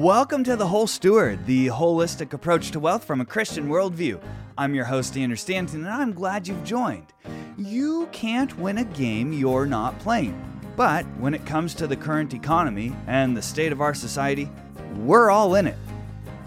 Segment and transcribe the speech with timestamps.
[0.00, 4.18] Welcome to The Whole Steward, the holistic approach to wealth from a Christian worldview.
[4.56, 7.12] I'm your host, Andrew Stanton, and I'm glad you've joined.
[7.58, 10.42] You can't win a game you're not playing.
[10.74, 14.48] But when it comes to the current economy and the state of our society,
[14.96, 15.76] we're all in it.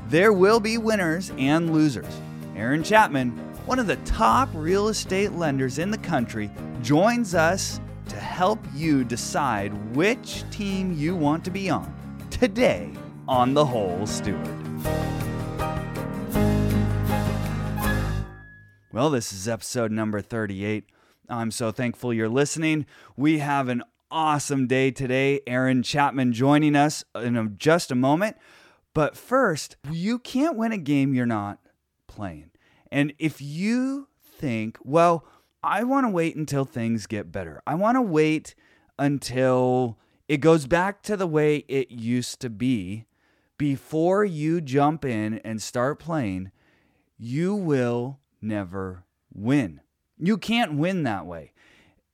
[0.08, 2.20] There will be winners and losers.
[2.56, 3.30] Aaron Chapman,
[3.68, 6.50] one of the top real estate lenders in the country,
[6.82, 7.80] joins us
[8.10, 11.94] to help you decide which team you want to be on
[12.32, 12.92] today
[13.28, 14.48] on The Whole Steward.
[18.92, 20.86] Well, this is episode number 38.
[21.30, 22.86] I'm so thankful you're listening.
[23.16, 25.42] We have an awesome day today.
[25.48, 28.36] Aaron Chapman joining us in just a moment.
[28.94, 31.60] But first, you can't win a game you're not
[32.08, 32.52] playing.
[32.92, 35.26] And if you think, well,
[35.64, 38.54] I want to wait until things get better, I want to wait
[39.00, 39.98] until
[40.28, 43.06] it goes back to the way it used to be
[43.64, 46.52] before you jump in and start playing,
[47.18, 49.80] you will never win.
[50.18, 51.54] You can't win that way.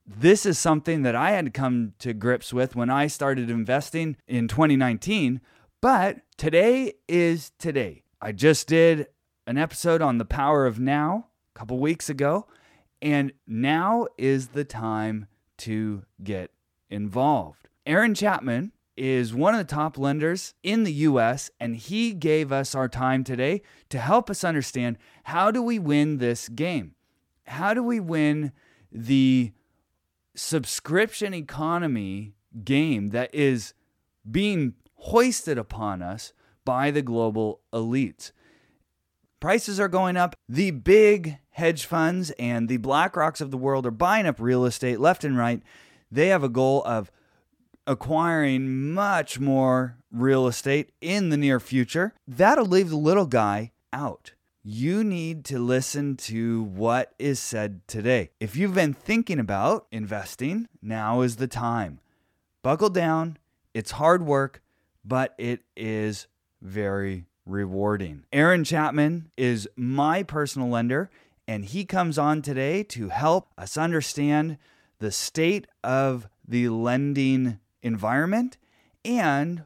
[0.05, 4.47] This is something that I had come to grips with when I started investing in
[4.47, 5.41] 2019,
[5.81, 8.03] but today is today.
[8.21, 9.07] I just did
[9.47, 12.45] an episode on the power of now a couple weeks ago,
[13.01, 15.25] and now is the time
[15.57, 16.51] to get
[16.91, 17.69] involved.
[17.87, 22.75] Aaron Chapman is one of the top lenders in the US and he gave us
[22.75, 26.95] our time today to help us understand how do we win this game?
[27.47, 28.51] How do we win
[28.91, 29.53] the
[30.35, 32.33] subscription economy
[32.63, 33.73] game that is
[34.29, 36.33] being hoisted upon us
[36.65, 38.33] by the global elites?
[39.39, 40.35] Prices are going up.
[40.49, 44.99] The big hedge funds and the BlackRocks of the world are buying up real estate
[44.99, 45.63] left and right.
[46.11, 47.09] They have a goal of
[47.89, 52.13] acquiring much more real estate in the near future.
[52.27, 54.33] That'll leave the little guy out.
[54.63, 58.29] You need to listen to what is said today.
[58.39, 61.99] If you've been thinking about investing, now is the time.
[62.61, 63.37] Buckle down.
[63.73, 64.61] It's hard work,
[65.03, 66.27] but it is
[66.61, 68.25] very rewarding.
[68.31, 71.09] Aaron Chapman is my personal lender,
[71.47, 74.59] and he comes on today to help us understand
[74.99, 78.57] the state of the lending environment
[79.05, 79.65] and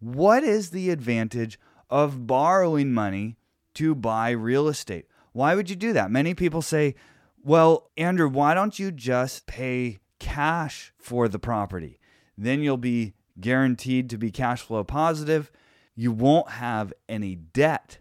[0.00, 1.58] what is the advantage
[1.88, 3.36] of borrowing money
[3.74, 5.06] to buy real estate?
[5.32, 6.10] Why would you do that?
[6.10, 6.94] Many people say,
[7.42, 11.98] well, Andrew, why don't you just pay cash for the property?
[12.36, 15.50] Then you'll be guaranteed to be cash flow positive.
[15.94, 17.98] You won't have any debt.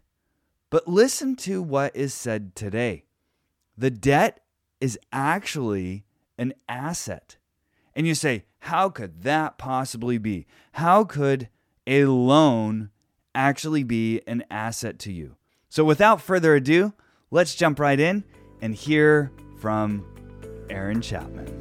[0.69, 3.05] But listen to what is said today
[3.77, 4.41] the debt
[4.79, 6.03] is actually
[6.37, 7.37] an asset.
[7.95, 10.45] And you say, how could that possibly be?
[10.73, 11.49] How could
[11.87, 12.91] a loan
[13.33, 15.35] actually be an asset to you?
[15.67, 16.93] So, without further ado,
[17.31, 18.23] let's jump right in
[18.61, 20.05] and hear from
[20.69, 21.57] Aaron Chapman.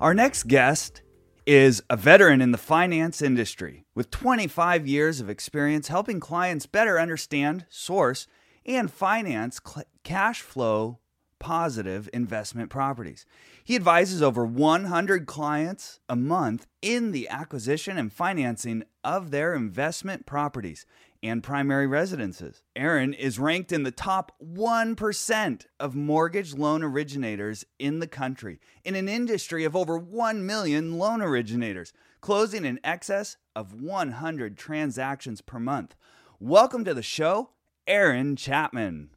[0.00, 1.02] Our next guest
[1.46, 6.98] is a veteran in the finance industry with 25 years of experience helping clients better
[6.98, 8.26] understand, source,
[8.66, 10.98] and finance cl- cash flow
[11.44, 13.26] positive investment properties.
[13.62, 20.24] He advises over 100 clients a month in the acquisition and financing of their investment
[20.24, 20.86] properties
[21.22, 22.62] and primary residences.
[22.74, 28.94] Aaron is ranked in the top 1% of mortgage loan originators in the country in
[28.94, 35.58] an industry of over 1 million loan originators, closing in excess of 100 transactions per
[35.58, 35.94] month.
[36.40, 37.50] Welcome to the show,
[37.86, 39.10] Aaron Chapman.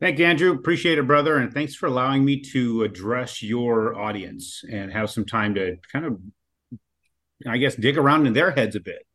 [0.00, 0.52] Thank you, Andrew.
[0.52, 1.36] Appreciate it, brother.
[1.36, 6.04] And thanks for allowing me to address your audience and have some time to kind
[6.04, 6.18] of,
[7.46, 9.06] I guess, dig around in their heads a bit.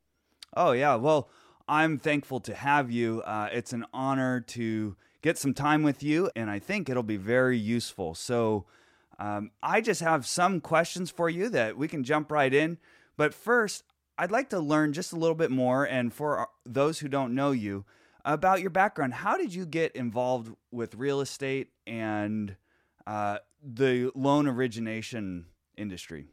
[0.56, 0.96] Oh, yeah.
[0.96, 1.30] Well,
[1.68, 3.22] I'm thankful to have you.
[3.24, 7.18] Uh, it's an honor to get some time with you, and I think it'll be
[7.18, 8.16] very useful.
[8.16, 8.66] So,
[9.20, 12.78] um, I just have some questions for you that we can jump right in.
[13.18, 13.84] But first,
[14.18, 17.52] I'd like to learn just a little bit more, and for those who don't know
[17.52, 17.86] you,
[18.28, 19.14] about your background.
[19.14, 22.56] How did you get involved with real estate and
[23.08, 25.46] uh, the loan origination
[25.78, 26.26] industry?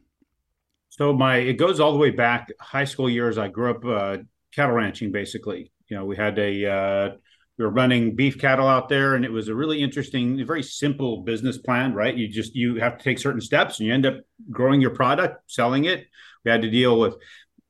[0.89, 3.37] So my it goes all the way back high school years.
[3.37, 4.17] I grew up uh,
[4.53, 5.71] cattle ranching basically.
[5.87, 7.09] You know, we had a uh,
[7.57, 11.23] we were running beef cattle out there, and it was a really interesting, very simple
[11.23, 11.93] business plan.
[11.93, 14.15] Right, you just you have to take certain steps, and you end up
[14.51, 16.07] growing your product, selling it.
[16.43, 17.15] We had to deal with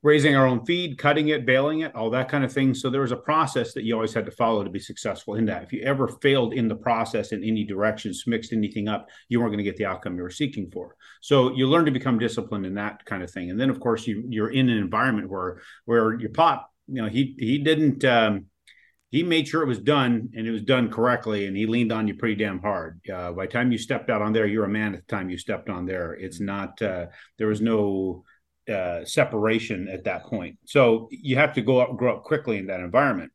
[0.06, 2.76] raising our own feed, cutting it, baling it, all that kind of thing.
[2.76, 5.46] So there was a process that you always had to follow to be successful in
[5.46, 5.64] that.
[5.64, 9.50] If you ever failed in the process in any directions, mixed anything up, you weren't
[9.50, 10.96] going to get the outcome you were seeking for.
[11.22, 13.50] So you learn to become disciplined in that kind of thing.
[13.50, 17.10] And then of course you you're in an environment where where your pop, you know,
[17.10, 18.46] he he didn't um,
[19.10, 22.08] he made sure it was done and it was done correctly and he leaned on
[22.08, 24.70] you pretty damn hard uh, by the time you stepped out on there you're a
[24.70, 27.06] man at the time you stepped on there it's not uh,
[27.38, 28.24] there was no
[28.70, 30.58] uh, separation at that point.
[30.66, 33.32] So you have to go up, grow up quickly in that environment.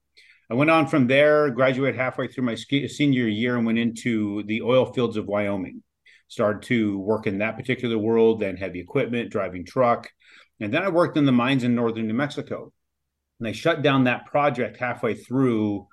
[0.50, 4.42] I went on from there, graduated halfway through my ski, senior year, and went into
[4.44, 5.82] the oil fields of Wyoming.
[6.26, 10.08] Started to work in that particular world, then heavy equipment, driving truck,
[10.60, 12.72] and then I worked in the mines in northern New Mexico.
[13.38, 15.86] And they shut down that project halfway through.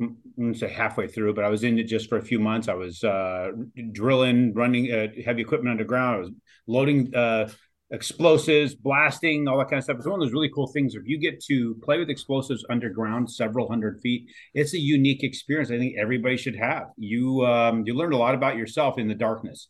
[0.00, 0.06] I
[0.36, 2.68] wouldn't say halfway through, but I was in it just for a few months.
[2.68, 3.50] I was uh,
[3.92, 6.16] drilling, running uh, heavy equipment underground.
[6.16, 6.30] I was
[6.66, 7.50] loading uh,
[7.90, 9.96] explosives, blasting, all that kind of stuff.
[9.98, 10.94] It's one of those really cool things.
[10.94, 15.70] If you get to play with explosives underground, several hundred feet, it's a unique experience.
[15.70, 16.88] I think everybody should have.
[16.96, 19.68] You um, you learned a lot about yourself in the darkness.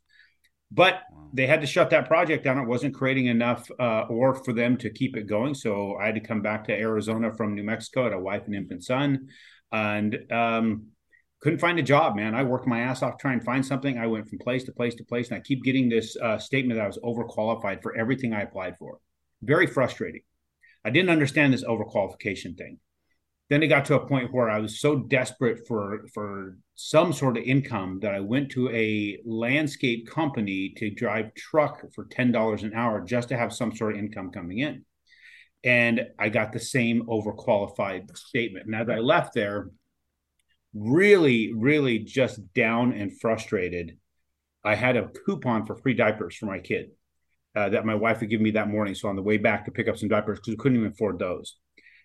[0.72, 1.02] But
[1.32, 2.58] they had to shut that project down.
[2.58, 5.54] It wasn't creating enough uh, ore for them to keep it going.
[5.54, 8.00] So I had to come back to Arizona from New Mexico.
[8.00, 9.28] I had a wife and infant son,
[9.70, 10.86] and um,
[11.40, 12.34] couldn't find a job, man.
[12.34, 13.98] I worked my ass off trying to find something.
[13.98, 16.78] I went from place to place to place, and I keep getting this uh, statement
[16.78, 18.98] that I was overqualified for everything I applied for.
[19.42, 20.22] Very frustrating.
[20.84, 22.78] I didn't understand this overqualification thing.
[23.48, 27.36] Then it got to a point where I was so desperate for for some sort
[27.36, 32.64] of income that I went to a landscape company to drive truck for ten dollars
[32.64, 34.84] an hour just to have some sort of income coming in.
[35.62, 38.66] And I got the same overqualified statement.
[38.66, 39.70] And as I left there,
[40.76, 43.96] really, really just down and frustrated,
[44.64, 46.90] I had a coupon for free diapers for my kid
[47.54, 48.94] uh, that my wife had given me that morning.
[48.94, 51.18] So on the way back to pick up some diapers because we couldn't even afford
[51.18, 51.56] those.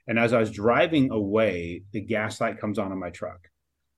[0.08, 3.40] And as I was driving away, the gas light comes on in my truck.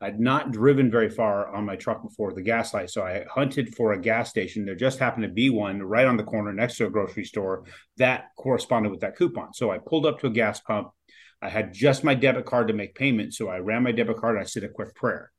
[0.02, 2.90] I'd not driven very far on my truck before the gas light.
[2.90, 4.66] So I hunted for a gas station.
[4.66, 7.64] There just happened to be one right on the corner next to a grocery store
[7.98, 9.54] that corresponded with that coupon.
[9.54, 10.90] So I pulled up to a gas pump,
[11.44, 14.36] I had just my debit card to make payment, so I ran my debit card
[14.36, 15.31] and I said a quick prayer.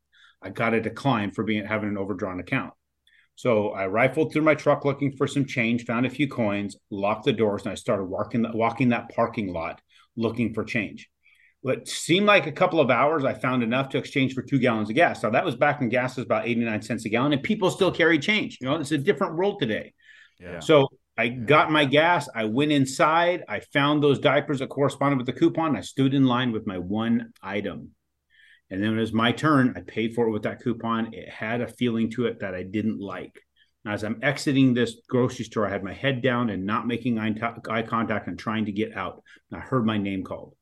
[0.42, 2.74] I got a decline for being having an overdrawn account.
[3.36, 7.24] So I rifled through my truck looking for some change, found a few coins, locked
[7.24, 9.80] the doors, and I started walking walking that parking lot
[10.14, 11.08] looking for change.
[11.62, 14.90] What seemed like a couple of hours, I found enough to exchange for two gallons
[14.90, 15.22] of gas.
[15.22, 17.90] Now that was back when gas was about 89 cents a gallon, and people still
[17.90, 18.58] carry change.
[18.60, 19.94] You know, it's a different world today.
[20.38, 20.60] Yeah.
[20.60, 22.28] So I got my gas.
[22.34, 23.44] I went inside.
[23.48, 25.76] I found those diapers that corresponded with the coupon.
[25.76, 27.90] I stood in line with my one item.
[28.70, 31.14] And then when it was my turn, I paid for it with that coupon.
[31.14, 33.40] It had a feeling to it that I didn't like.
[33.86, 37.82] As I'm exiting this grocery store, I had my head down and not making eye
[37.82, 39.22] contact and trying to get out.
[39.52, 40.54] I heard my name called.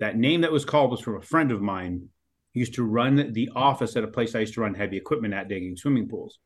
[0.00, 2.08] That name that was called was from a friend of mine
[2.54, 5.34] who used to run the office at a place I used to run heavy equipment
[5.34, 6.38] at digging swimming pools.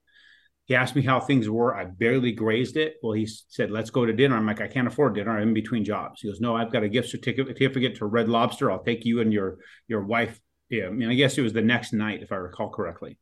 [0.73, 1.77] He asked me how things were.
[1.77, 2.95] I barely grazed it.
[3.03, 4.39] Well, he said, let's go to dinner.
[4.39, 5.37] I'm like, I can't afford dinner.
[5.37, 6.23] I'm in between jobs.
[6.23, 8.71] He goes, no, I've got a gift certificate to Red Lobster.
[8.71, 10.41] I'll take you and your your wife.
[10.71, 13.19] Yeah, I mean, I guess it was the next night, if I recall correctly.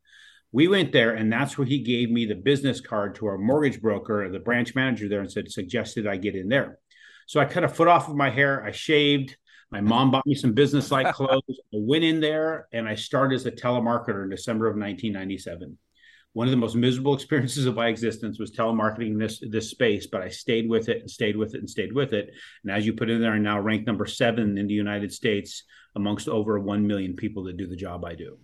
[0.52, 3.82] We went there, and that's where he gave me the business card to our mortgage
[3.82, 6.78] broker, the branch manager there, and said, suggested I get in there.
[7.26, 8.62] So I cut a foot off of my hair.
[8.62, 9.36] I shaved.
[9.72, 11.42] My mom bought me some business like clothes.
[11.48, 15.76] I went in there and I started as a telemarketer in December of 1997
[16.32, 20.22] one of the most miserable experiences of my existence was telemarketing this this space, but
[20.22, 22.30] I stayed with it and stayed with it and stayed with it.
[22.62, 25.64] And as you put in there, I'm now ranked number seven in the United States
[25.96, 28.38] amongst over one million people that do the job I do.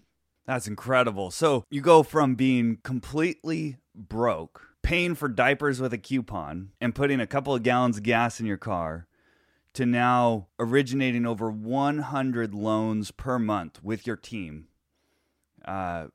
[0.47, 1.31] That's incredible.
[1.31, 7.21] So you go from being completely broke, paying for diapers with a coupon, and putting
[7.21, 9.07] a couple of gallons of gas in your car
[9.75, 14.69] to now originating over 100 loans per month with your team.
[15.65, 16.07] Uh,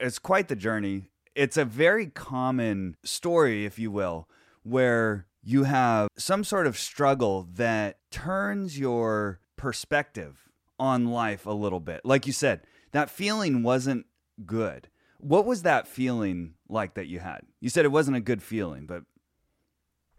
[0.00, 1.10] it's quite the journey.
[1.34, 4.28] It's a very common story, if you will,
[4.62, 11.80] where you have some sort of struggle that turns your perspective on life a little
[11.80, 12.00] bit.
[12.04, 12.62] Like you said,
[12.92, 14.06] that feeling wasn't
[14.44, 14.88] good.
[15.18, 17.40] What was that feeling like that you had?
[17.60, 19.02] You said it wasn't a good feeling, but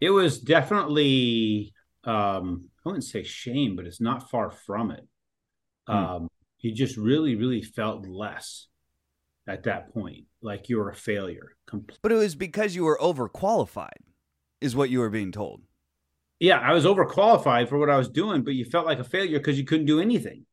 [0.01, 5.07] it was definitely um I wouldn't say shame, but it's not far from it.
[5.87, 5.95] Hmm.
[5.95, 6.27] Um
[6.59, 8.67] you just really, really felt less
[9.49, 11.55] at that point, like you're a failure.
[12.01, 13.99] But it was because you were overqualified,
[14.61, 15.61] is what you were being told.
[16.39, 19.39] Yeah, I was overqualified for what I was doing, but you felt like a failure
[19.39, 20.45] because you couldn't do anything.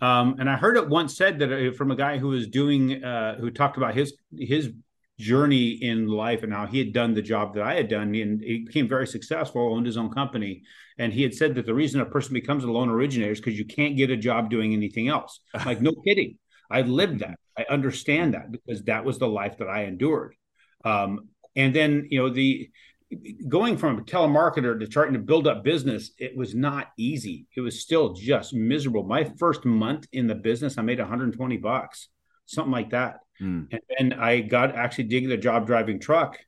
[0.00, 3.02] Um, and I heard it once said that uh, from a guy who was doing,
[3.04, 4.72] uh, who talked about his his
[5.18, 8.14] journey in life and how he had done the job that I had done.
[8.14, 10.62] And he became very successful, owned his own company.
[10.98, 13.58] And he had said that the reason a person becomes a loan originator is because
[13.58, 15.40] you can't get a job doing anything else.
[15.66, 16.38] like, no kidding.
[16.70, 17.38] I lived that.
[17.58, 20.36] I understand that because that was the life that I endured.
[20.84, 22.70] Um, and then, you know, the
[23.48, 27.46] going from a telemarketer to trying to build up business, it was not easy.
[27.56, 29.02] It was still just miserable.
[29.02, 32.08] My first month in the business, I made 120 bucks,
[32.46, 33.20] something like that.
[33.40, 33.68] Mm.
[33.72, 36.38] And then I got actually digging the job driving truck.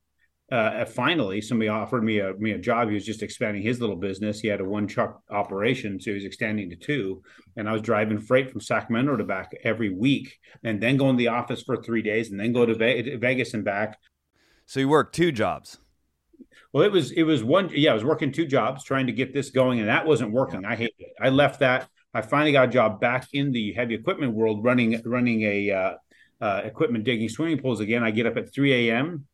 [0.51, 2.89] Uh, finally, somebody offered me a me a job.
[2.89, 4.41] He was just expanding his little business.
[4.41, 7.23] He had a one truck operation, so he was extending to two.
[7.57, 11.19] And I was driving freight from Sacramento to back every week, and then going to
[11.19, 13.99] the office for three days, and then go to Ve- Vegas and back.
[14.67, 15.79] So you worked two jobs.
[16.73, 17.71] Well, it was it was one.
[17.73, 20.65] Yeah, I was working two jobs trying to get this going, and that wasn't working.
[20.65, 21.13] I hated it.
[21.21, 21.89] I left that.
[22.13, 25.93] I finally got a job back in the heavy equipment world, running running a uh,
[26.41, 28.03] uh, equipment digging swimming pools again.
[28.03, 29.27] I get up at 3 a.m.,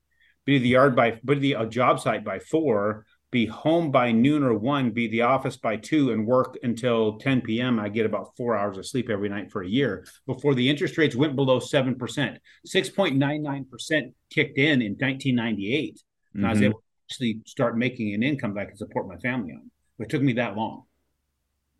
[0.47, 3.91] be to the yard by, be to the uh, job site by four, be home
[3.91, 7.79] by noon or one, be the office by two, and work until 10 p.m.
[7.79, 10.97] I get about four hours of sleep every night for a year before the interest
[10.97, 11.99] rates went below 7%.
[11.99, 16.01] 6.99% kicked in in 1998.
[16.33, 16.47] And mm-hmm.
[16.47, 16.65] I was mm-hmm.
[16.65, 19.71] able to actually start making an income that I could support my family on.
[19.99, 20.85] It took me that long.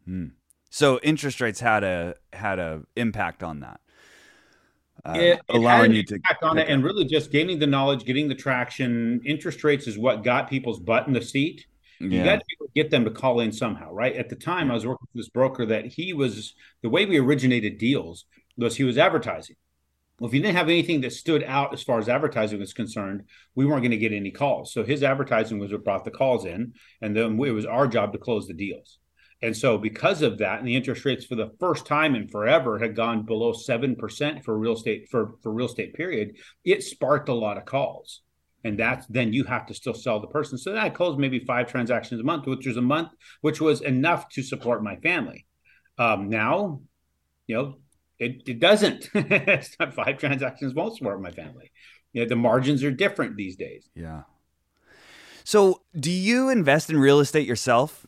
[0.05, 0.27] Hmm.
[0.71, 3.81] So interest rates had a had a impact on that
[5.07, 8.05] uh, it, it allowing you to back on it and really just gaining the knowledge,
[8.05, 9.21] getting the traction.
[9.25, 11.67] Interest rates is what got people's butt in the seat.
[11.99, 12.25] You yeah.
[12.25, 14.15] got to get them to call in somehow, right?
[14.15, 17.19] At the time, I was working with this broker that he was the way we
[17.19, 19.57] originated deals was he was advertising.
[20.19, 23.25] Well, if he didn't have anything that stood out as far as advertising was concerned,
[23.55, 24.73] we weren't going to get any calls.
[24.73, 26.73] So his advertising was what brought the calls in,
[27.03, 28.99] and then it was our job to close the deals.
[29.43, 32.79] And so, because of that, and the interest rates for the first time in forever
[32.79, 37.29] had gone below seven percent for real estate for for real estate period, it sparked
[37.29, 38.23] a lot of calls.
[38.65, 40.59] And that's then you have to still sell the person.
[40.59, 43.11] So I closed maybe five transactions a month, which was a month,
[43.43, 45.47] which was enough to support my family.
[45.99, 46.81] Um, now,
[47.47, 47.77] you know,
[48.19, 49.05] it, it doesn't.
[49.95, 51.71] five transactions won't support my family.
[52.13, 53.89] You know, the margins are different these days.
[53.95, 54.23] Yeah.
[55.45, 58.06] So, do you invest in real estate yourself?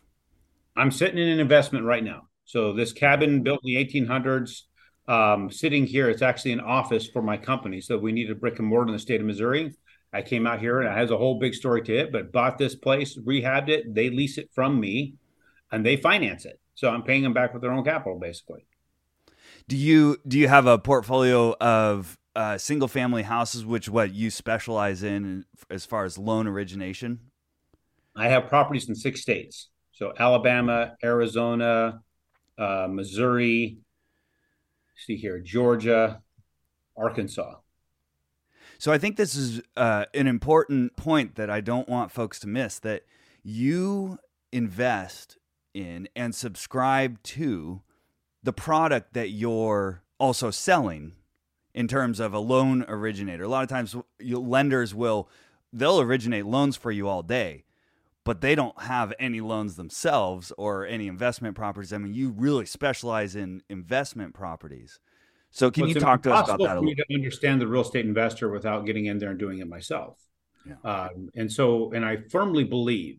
[0.79, 2.29] I'm sitting in an investment right now.
[2.45, 4.63] So this cabin built in the 1800s,
[5.09, 7.81] um, sitting here, it's actually an office for my company.
[7.81, 9.75] So we need a brick and mortar in the state of Missouri.
[10.13, 12.59] I came out here and it has a whole big story to it, but bought
[12.59, 15.15] this place, rehabbed it, they lease it from me,
[15.71, 16.61] and they finance it.
[16.75, 18.65] So I'm paying them back with their own capital, basically.
[19.67, 24.31] Do you do you have a portfolio of uh, single family houses, which what you
[24.31, 27.21] specialize in as far as loan origination?
[28.17, 29.69] I have properties in six states.
[29.99, 32.03] So Alabama, Arizona,
[32.57, 33.79] uh, Missouri,
[34.97, 36.23] see here, Georgia,
[36.97, 37.57] Arkansas.
[38.79, 42.47] So I think this is uh, an important point that I don't want folks to
[42.47, 43.07] miss that
[43.43, 44.21] you
[44.53, 45.37] invest
[45.75, 47.83] in and subscribe to
[48.45, 51.15] the product that you're also selling
[51.75, 53.43] in terms of a loan originator.
[53.43, 55.29] A lot of times lenders will
[55.73, 57.65] they'll originate loans for you all day
[58.29, 61.95] but they don't have any loans themselves or any investment properties.
[61.95, 65.01] I mean, you really specialize in investment properties.
[65.51, 66.95] So can well, you talk to us about that a little?
[66.95, 70.19] to understand the real estate investor without getting in there and doing it myself.
[70.67, 70.75] Yeah.
[70.85, 73.19] Um, and so, and I firmly believe,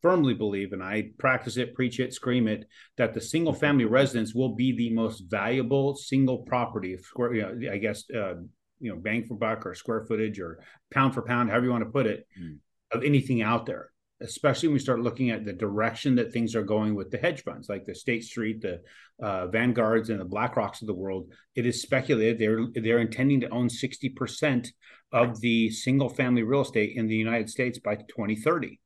[0.00, 4.32] firmly believe, and I practice it, preach it, scream it, that the single family residence
[4.32, 8.34] will be the most valuable single property, square, you know, I guess, uh,
[8.78, 10.60] you know, bang for buck or square footage or
[10.92, 12.58] pound for pound, however you want to put it, mm.
[12.92, 16.62] of anything out there especially when we start looking at the direction that things are
[16.62, 18.80] going with the hedge funds, like the State Street, the
[19.22, 21.30] uh, Vanguards, and the BlackRocks of the world.
[21.54, 24.72] It is speculated they're they're intending to own sixty percent
[25.12, 28.80] of the single family real estate in the United States by 2030.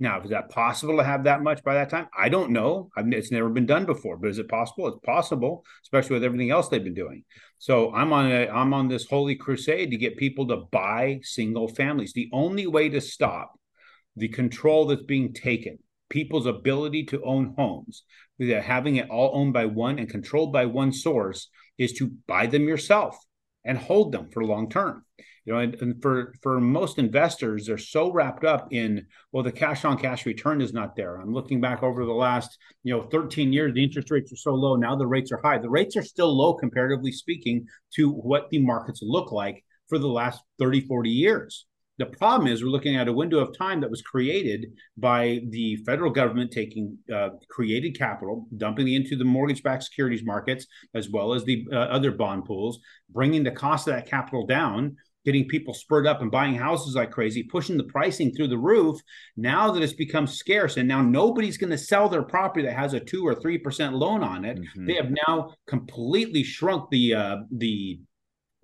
[0.00, 2.08] Now, is that possible to have that much by that time?
[2.18, 2.90] I don't know.
[2.96, 4.88] I mean, it's never been done before, but is it possible?
[4.88, 7.24] It's possible, especially with everything else they've been doing.
[7.58, 11.68] So I'm on a I'm on this holy crusade to get people to buy single
[11.68, 12.12] families.
[12.12, 13.54] The only way to stop
[14.16, 15.78] the control that's being taken,
[16.08, 18.04] people's ability to own homes,
[18.40, 22.68] having it all owned by one and controlled by one source, is to buy them
[22.68, 23.16] yourself
[23.64, 25.04] and hold them for long term.
[25.44, 29.52] You know, and, and, for for most investors, they're so wrapped up in well, the
[29.52, 31.16] cash on cash return is not there.
[31.16, 34.54] I'm looking back over the last you know 13 years, the interest rates are so
[34.54, 34.76] low.
[34.76, 35.58] Now the rates are high.
[35.58, 40.08] The rates are still low comparatively speaking to what the markets look like for the
[40.08, 41.66] last 30, 40 years.
[41.98, 45.76] The problem is we're looking at a window of time that was created by the
[45.86, 51.34] federal government taking uh, created capital, dumping it into the mortgage-backed securities markets as well
[51.34, 55.72] as the uh, other bond pools, bringing the cost of that capital down, getting people
[55.72, 59.00] spurred up and buying houses like crazy, pushing the pricing through the roof.
[59.36, 62.92] Now that it's become scarce, and now nobody's going to sell their property that has
[62.94, 64.58] a two or three percent loan on it.
[64.58, 64.86] Mm-hmm.
[64.86, 68.00] They have now completely shrunk the uh, the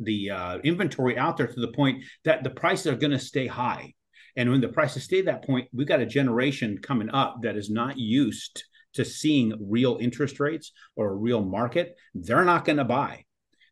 [0.01, 3.47] the uh, inventory out there to the point that the prices are going to stay
[3.47, 3.95] high.
[4.37, 7.57] And when the prices stay at that point, we've got a generation coming up that
[7.57, 8.65] is not used
[8.95, 11.97] to seeing real interest rates or a real market.
[12.15, 13.25] They're not going to buy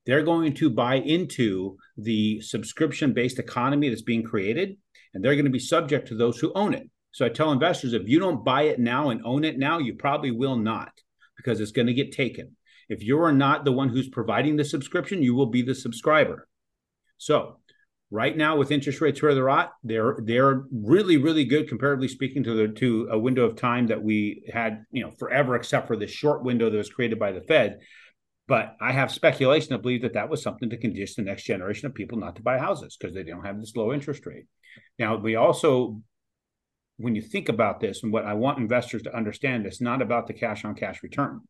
[0.09, 4.79] they're going to buy into the subscription based economy that's being created,
[5.13, 6.89] and they're going to be subject to those who own it.
[7.11, 9.97] So I tell investors if you don't buy it now and own it now, you
[9.97, 10.93] probably will not
[11.37, 12.57] because it's going to get taken.
[12.89, 16.49] If you are not the one who's providing the subscription, you will be the subscriber.
[17.19, 17.59] So
[18.11, 22.45] right now with interest rates where they're at, they're they're really really good comparatively speaking
[22.45, 25.97] to the to a window of time that we had you know forever except for
[25.97, 27.81] this short window that was created by the Fed.
[28.49, 31.87] But I have speculation to believe that that was something to condition the next generation
[31.87, 34.47] of people not to buy houses because they don't have this low interest rate.
[34.99, 36.01] Now, we also,
[36.99, 40.27] when you think about this, and what I want investors to understand, it's not about
[40.27, 41.41] the cash on cash return.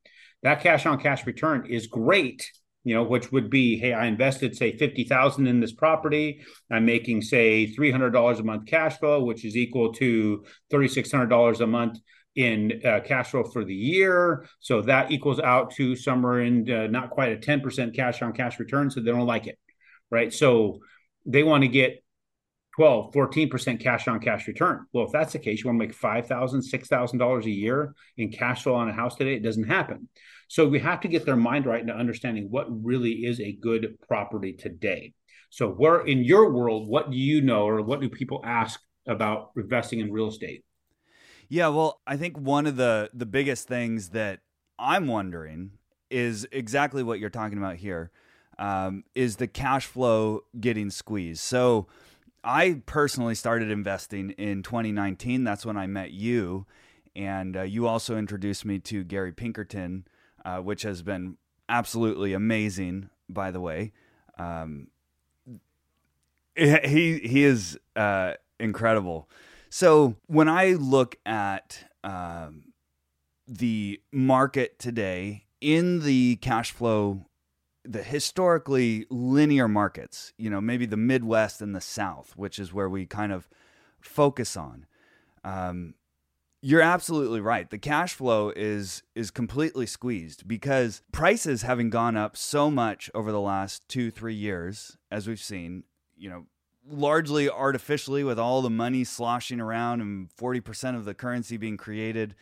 [0.42, 2.48] That cash on cash return is great
[2.84, 6.40] you know, which would be, hey, I invested say fifty thousand in this property.
[6.70, 10.88] I'm making say three hundred dollars a month cash flow, which is equal to thirty
[10.88, 11.98] six hundred dollars a month
[12.34, 14.46] in uh, cash flow for the year.
[14.60, 18.60] So that equals out to somewhere in uh, not quite a 10% cash on cash
[18.60, 18.90] return.
[18.90, 19.58] So they don't like it.
[20.08, 20.32] Right.
[20.32, 20.78] So
[21.26, 22.02] they want to get
[22.78, 24.86] 12, 14% cash on cash return.
[24.92, 28.62] Well, if that's the case, you want to make $5,000, $6,000 a year in cash
[28.62, 30.08] flow on a house today, it doesn't happen.
[30.46, 33.98] So we have to get their mind right into understanding what really is a good
[34.06, 35.12] property today.
[35.50, 39.50] So, where in your world, what do you know or what do people ask about
[39.56, 40.62] investing in real estate?
[41.48, 44.38] Yeah, well, I think one of the the biggest things that
[44.78, 45.72] I'm wondering
[46.10, 48.12] is exactly what you're talking about here.
[48.56, 51.40] Um, is the cash flow getting squeezed?
[51.40, 51.88] So,
[52.44, 55.44] I personally started investing in 2019.
[55.44, 56.66] That's when I met you,
[57.16, 60.06] and uh, you also introduced me to Gary Pinkerton,
[60.44, 61.36] uh, which has been
[61.68, 63.10] absolutely amazing.
[63.28, 63.92] By the way,
[64.38, 64.88] um,
[66.56, 69.28] he he is uh, incredible.
[69.70, 72.72] So when I look at um,
[73.46, 77.26] the market today in the cash flow,
[77.88, 82.88] the historically linear markets, you know, maybe the Midwest and the South, which is where
[82.88, 83.48] we kind of
[83.98, 84.84] focus on.
[85.42, 85.94] Um,
[86.60, 87.70] you're absolutely right.
[87.70, 93.32] The cash flow is is completely squeezed because prices having gone up so much over
[93.32, 95.84] the last two three years, as we've seen.
[96.16, 96.46] You know,
[96.90, 102.34] largely artificially with all the money sloshing around and 40% of the currency being created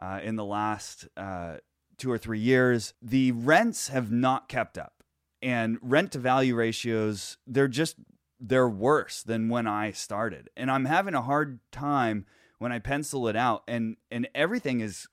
[0.00, 1.58] uh, in the last uh,
[1.98, 5.02] two or three years, the rents have not kept up.
[5.40, 7.96] And rent to value ratios, they're just,
[8.40, 10.48] they're worse than when I started.
[10.56, 12.26] And I'm having a hard time
[12.58, 15.06] when I pencil it out and, and everything is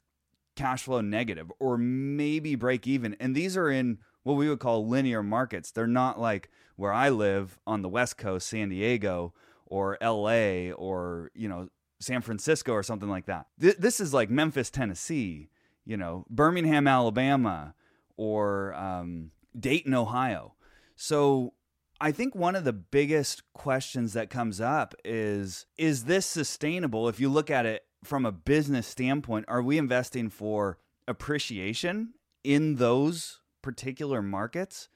[0.55, 3.15] cash flow negative or maybe break even.
[3.19, 5.71] And these are in what we would call linear markets.
[5.71, 9.33] They're not like where I live on the West Coast, San Diego
[9.67, 11.69] or LA or, you know,
[11.99, 13.47] San Francisco or something like that.
[13.59, 15.49] Th- this is like Memphis, Tennessee,
[15.85, 17.73] you know, Birmingham, Alabama,
[18.17, 20.53] or um, Dayton, Ohio.
[20.95, 21.53] So
[21.99, 27.07] I think one of the biggest questions that comes up is is this sustainable?
[27.07, 32.75] If you look at it from a business standpoint, are we investing for appreciation in
[32.75, 34.89] those particular markets?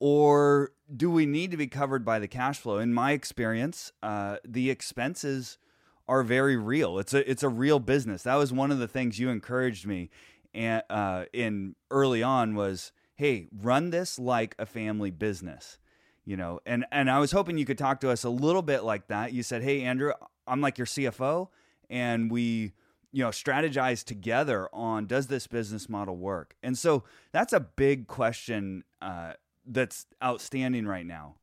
[0.00, 2.78] Or do we need to be covered by the cash flow?
[2.78, 5.58] In my experience, uh, the expenses
[6.08, 6.98] are very real.
[6.98, 8.22] It's a it's a real business.
[8.22, 10.10] That was one of the things you encouraged me
[10.54, 15.78] and uh, in early on was, hey, run this like a family business,
[16.24, 16.60] you know.
[16.66, 19.32] And and I was hoping you could talk to us a little bit like that.
[19.32, 20.12] You said, hey, Andrew,
[20.46, 21.48] I'm like your CFO,
[21.90, 22.72] and we
[23.12, 28.06] you know strategize together on does this business model work and so that's a big
[28.06, 29.32] question uh,
[29.64, 31.36] that's outstanding right now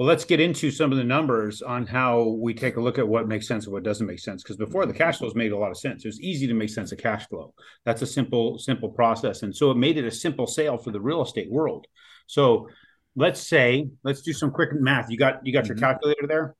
[0.00, 3.06] well let's get into some of the numbers on how we take a look at
[3.06, 5.58] what makes sense and what doesn't make sense because before the cash flows made a
[5.58, 7.52] lot of sense it was easy to make sense of cash flow
[7.84, 10.98] that's a simple simple process and so it made it a simple sale for the
[10.98, 11.86] real estate world
[12.26, 12.66] so
[13.14, 15.74] let's say let's do some quick math you got you got mm-hmm.
[15.74, 16.56] your calculator there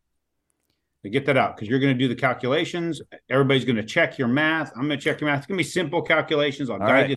[1.09, 3.01] get that out because you're going to do the calculations.
[3.31, 4.71] Everybody's going to check your math.
[4.77, 5.39] I'm going to check your math.
[5.39, 6.69] It's going to be simple calculations.
[6.69, 7.11] I'll All guide right.
[7.11, 7.17] you.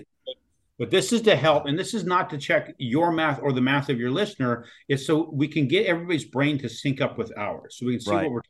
[0.83, 3.61] But this is to help, and this is not to check your math or the
[3.61, 4.65] math of your listener.
[4.89, 8.01] It's so we can get everybody's brain to sync up with ours, so we can
[8.01, 8.23] see right.
[8.23, 8.41] what we're.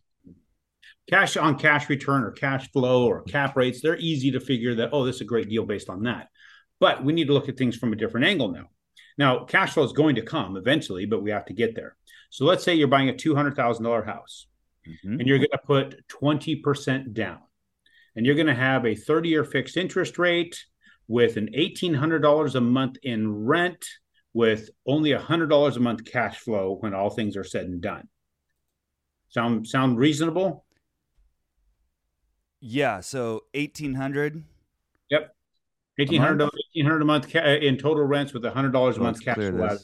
[1.08, 4.90] Cash on cash return or cash flow or cap rates, they're easy to figure that,
[4.94, 6.30] oh, this is a great deal based on that.
[6.80, 8.70] But we need to look at things from a different angle now.
[9.16, 11.96] Now, cash flow is going to come eventually, but we have to get there.
[12.32, 14.48] So let's say you're buying a $200,000 house
[14.88, 15.20] mm-hmm.
[15.20, 17.42] and you're going to put 20% down.
[18.16, 20.66] And you're going to have a 30 year fixed interest rate
[21.14, 23.86] with an $1,800 a month in rent
[24.34, 28.08] with only $100 a month cash flow when all things are said and done.
[29.30, 30.66] Sound sound reasonable?
[32.60, 34.44] Yeah, so 1800
[35.12, 35.36] Yep.
[35.98, 39.78] 1800 1800 a month in total rents with $100 a month cash flow.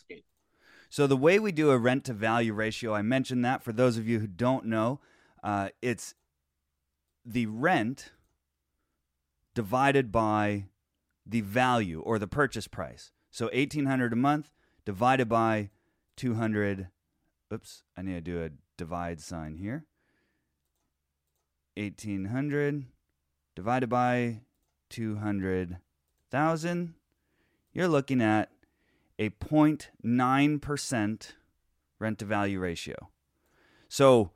[0.89, 3.97] So the way we do a rent to value ratio, I mentioned that for those
[3.97, 4.99] of you who don't know,
[5.43, 6.15] uh, it's
[7.23, 8.13] the rent
[9.53, 10.65] divided by
[11.29, 13.11] the value or the purchase price.
[13.31, 14.51] So 1800 a month
[14.85, 15.69] divided by
[16.17, 16.89] 200.
[17.53, 19.85] Oops, I need to do a divide sign here.
[21.77, 22.85] 1800
[23.55, 24.41] divided by
[24.89, 26.93] 200,000.
[27.71, 28.49] You're looking at
[29.17, 31.33] a 0.9%
[31.99, 33.09] rent to value ratio.
[33.87, 34.31] So,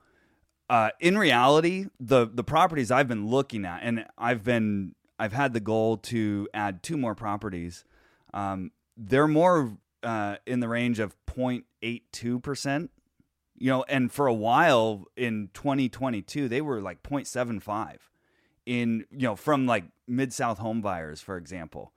[0.69, 5.53] uh, in reality, the the properties I've been looking at, and I've been I've had
[5.53, 7.85] the goal to add two more properties.
[8.33, 12.91] Um, they're more uh, in the range of 0.82 percent.
[13.57, 17.99] You know, and for a while in 2022, they were like 0.75
[18.65, 21.93] in you know from like mid South home buyers, for example,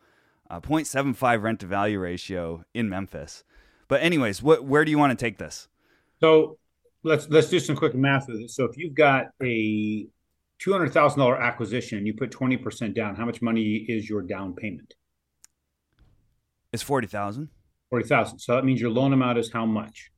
[0.49, 3.43] uh, 0.75 rent to value ratio in Memphis.
[3.89, 5.67] But anyways, what where do you want to take this?
[6.21, 6.59] So
[7.03, 8.51] let's let's do some quick math with it.
[8.53, 10.07] So if you've got a
[10.59, 14.09] two hundred thousand dollar acquisition and you put twenty percent down, how much money is
[14.09, 14.95] your down payment?
[16.73, 17.49] It's forty thousand.
[17.91, 18.39] Forty thousand.
[18.41, 20.11] So that means your loan amount is how much?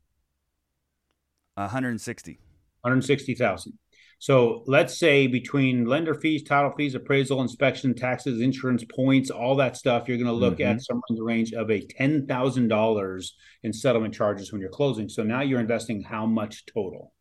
[1.55, 2.38] One hundred and sixty.
[2.81, 3.79] One hundred sixty thousand.
[4.20, 9.77] So let's say between lender fees, title fees, appraisal, inspection, taxes, insurance points, all that
[9.77, 10.72] stuff, you're going to look mm-hmm.
[10.79, 14.70] at somewhere in the range of a ten thousand dollars in settlement charges when you're
[14.70, 15.09] closing.
[15.09, 17.12] So now you're investing how much total?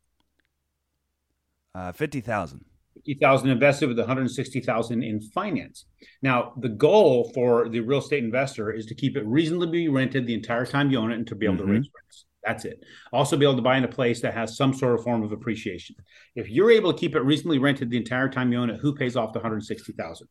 [1.72, 2.64] Uh, fifty thousand.
[3.08, 5.86] Fifty thousand invested with one hundred sixty thousand in finance.
[6.20, 10.34] Now the goal for the real estate investor is to keep it reasonably rented the
[10.34, 11.66] entire time you own it and to be able mm-hmm.
[11.68, 12.26] to raise rents.
[12.44, 12.84] That's it.
[13.10, 15.32] Also, be able to buy in a place that has some sort of form of
[15.32, 15.96] appreciation.
[16.36, 18.94] If you're able to keep it reasonably rented the entire time you own it, who
[18.94, 20.28] pays off the 160,000?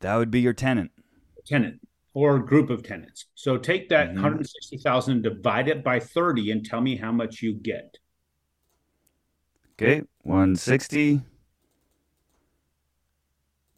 [0.00, 0.92] That would be your tenant.
[1.44, 1.80] Tenant
[2.14, 3.26] or group of tenants.
[3.34, 4.22] So take that mm-hmm.
[4.22, 7.96] 160,000 and divide it by 30 and tell me how much you get.
[9.78, 11.20] Okay, 160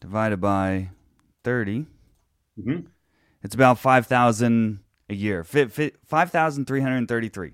[0.00, 0.90] divided by
[1.42, 1.87] 30.
[2.58, 2.87] Mm-hmm.
[3.42, 5.44] It's about 5,000 a year.
[5.44, 7.52] Five thousand three hundred thirty-three.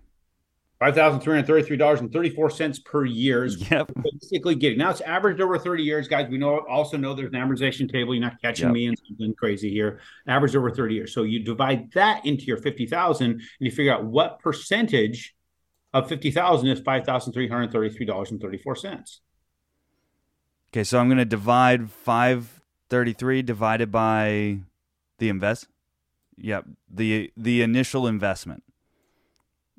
[0.80, 3.46] Five thousand three hundred thirty-three dollars and thirty-four cents per year.
[3.46, 3.92] Yep.
[4.20, 6.28] Basically, getting now it's averaged over thirty years, guys.
[6.28, 8.14] We know also know there's an amortization table.
[8.14, 8.74] You're not catching yep.
[8.74, 10.00] me in something crazy here.
[10.26, 11.14] Averaged over thirty years.
[11.14, 15.35] So you divide that into your fifty thousand, and you figure out what percentage
[15.94, 19.22] of fifty thousand is five thousand three hundred thirty-three dollars and thirty-four cents.
[20.72, 24.59] Okay, so I'm going to divide five thirty-three divided by
[25.18, 25.68] the invest
[26.37, 26.66] Yep.
[26.92, 28.62] The the initial investment.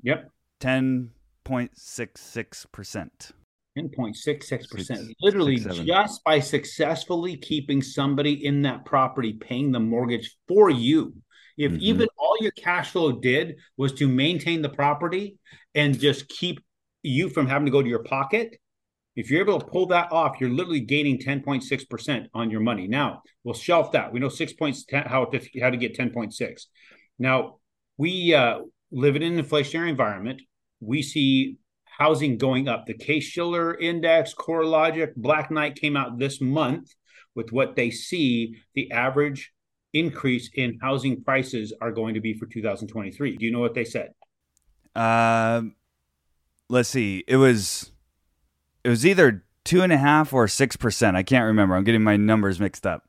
[0.02, 0.30] Yep.
[0.60, 1.10] Ten
[1.44, 3.32] point six six percent.
[3.78, 5.12] 10.66%.
[5.20, 11.12] Literally, six, just by successfully keeping somebody in that property paying the mortgage for you.
[11.58, 11.82] If mm-hmm.
[11.82, 15.36] even all your cash flow did was to maintain the property
[15.76, 16.58] and just keep
[17.02, 18.56] you from having to go to your pocket,
[19.14, 22.88] if you're able to pull that off, you're literally gaining 10.6% on your money.
[22.88, 24.12] Now, we'll shelf that.
[24.12, 26.62] We know six points how to, how to get 10.6.
[27.18, 27.56] Now,
[27.96, 28.58] we uh,
[28.90, 30.42] live in an inflationary environment.
[30.80, 32.84] We see housing going up.
[32.86, 36.94] The Case-Shiller Index, CoreLogic, Black Knight came out this month
[37.34, 39.52] with what they see the average
[39.94, 43.36] increase in housing prices are going to be for 2023.
[43.36, 44.10] Do you know what they said?
[44.96, 45.62] Uh,
[46.68, 47.22] let's see.
[47.28, 47.92] It was
[48.82, 51.16] it was either two and a half or six percent.
[51.16, 51.76] I can't remember.
[51.76, 53.04] I'm getting my numbers mixed up.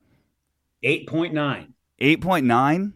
[0.84, 1.74] Eight point nine.
[2.00, 2.94] Eight point nine.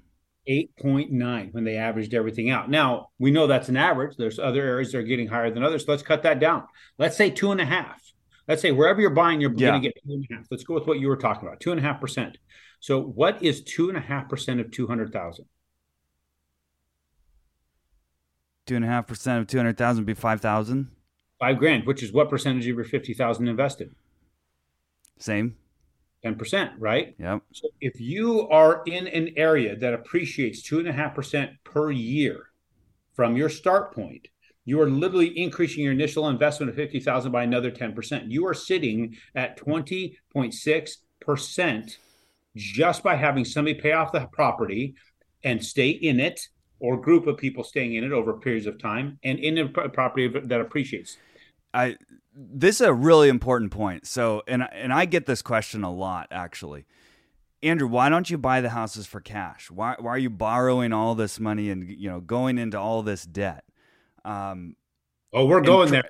[0.49, 2.69] 8.9 when they averaged everything out.
[2.69, 4.17] Now, we know that's an average.
[4.17, 5.85] There's other areas that are getting higher than others.
[5.85, 6.63] So let's cut that down.
[6.97, 8.01] Let's say two and a half.
[8.47, 9.69] Let's say wherever you're buying, you're yeah.
[9.69, 10.45] going to get two and a half.
[10.49, 12.37] Let's go with what you were talking about two and a half percent.
[12.79, 15.45] So, what is two and a half percent of 200,000?
[18.65, 20.91] Two and a half percent of 200,000 would be 5,000
[21.41, 23.95] five grand, which is what percentage of your 50,000 invested?
[25.17, 25.55] Same.
[26.23, 27.15] 10%, right?
[27.17, 27.41] Yep.
[27.51, 31.89] So if you are in an area that appreciates two and a half percent per
[31.89, 32.51] year
[33.15, 34.27] from your start point,
[34.65, 38.29] you are literally increasing your initial investment of 50,000 by another 10%.
[38.29, 41.97] You are sitting at 20.6%
[42.55, 44.93] just by having somebody pay off the property
[45.43, 46.49] and stay in it
[46.81, 50.27] or group of people staying in it over periods of time and in a property
[50.27, 51.17] that appreciates.
[51.73, 51.95] I
[52.35, 54.07] this is a really important point.
[54.07, 56.85] So, and and I get this question a lot actually.
[57.63, 59.69] Andrew, why don't you buy the houses for cash?
[59.69, 63.23] Why why are you borrowing all this money and you know going into all this
[63.23, 63.63] debt?
[64.25, 64.75] Um,
[65.31, 66.09] oh, we're going tr- there.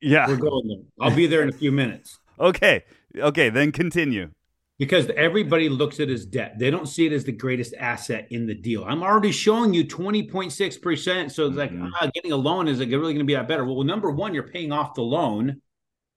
[0.00, 1.06] Yeah, we're going there.
[1.06, 2.18] I'll be there in a few minutes.
[2.40, 2.84] okay,
[3.16, 4.30] okay, then continue
[4.78, 6.54] because everybody looks at as debt.
[6.58, 8.84] They don't see it as the greatest asset in the deal.
[8.84, 11.30] I'm already showing you 20.6%.
[11.32, 11.88] So it's like mm-hmm.
[12.00, 13.64] ah, getting a loan is it really going to be that better?
[13.64, 15.60] Well, number one, you're paying off the loan.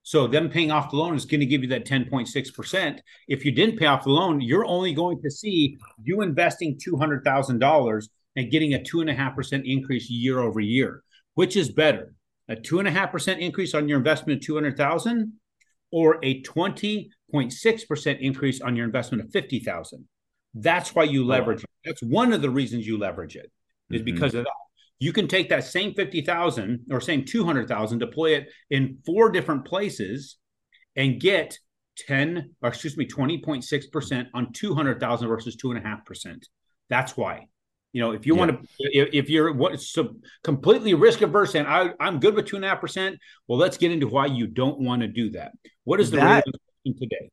[0.04, 2.98] So them paying off the loan is going to give you that 10.6%.
[3.28, 8.08] If you didn't pay off the loan, you're only going to see you investing $200,000
[8.36, 11.02] and getting a 2.5% increase year over year.
[11.34, 12.14] Which is better?
[12.48, 15.32] A 2.5% increase on your investment of 200,000
[15.92, 16.42] or a
[17.32, 20.06] 20.6% increase on your investment of 50,000.
[20.54, 21.70] That's why you leverage it.
[21.84, 23.50] That's one of the reasons you leverage it
[23.90, 24.04] is mm-hmm.
[24.04, 24.52] because of that.
[24.98, 30.36] You can take that same 50,000 or same 200,000, deploy it in four different places
[30.94, 31.58] and get
[31.98, 36.44] 10 or excuse me 20.6% on 200,000 versus 2.5%.
[36.88, 37.48] That's why.
[37.92, 38.38] You know, if you yeah.
[38.38, 42.46] want to, if, if, you're what so completely risk averse and I, I'm good with
[42.46, 45.30] two and a half percent, well, let's get into why you don't want to do
[45.32, 45.52] that.
[45.84, 46.44] What is the that,
[46.84, 47.30] today?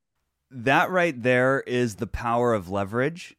[0.52, 3.36] That right there is the power of leverage,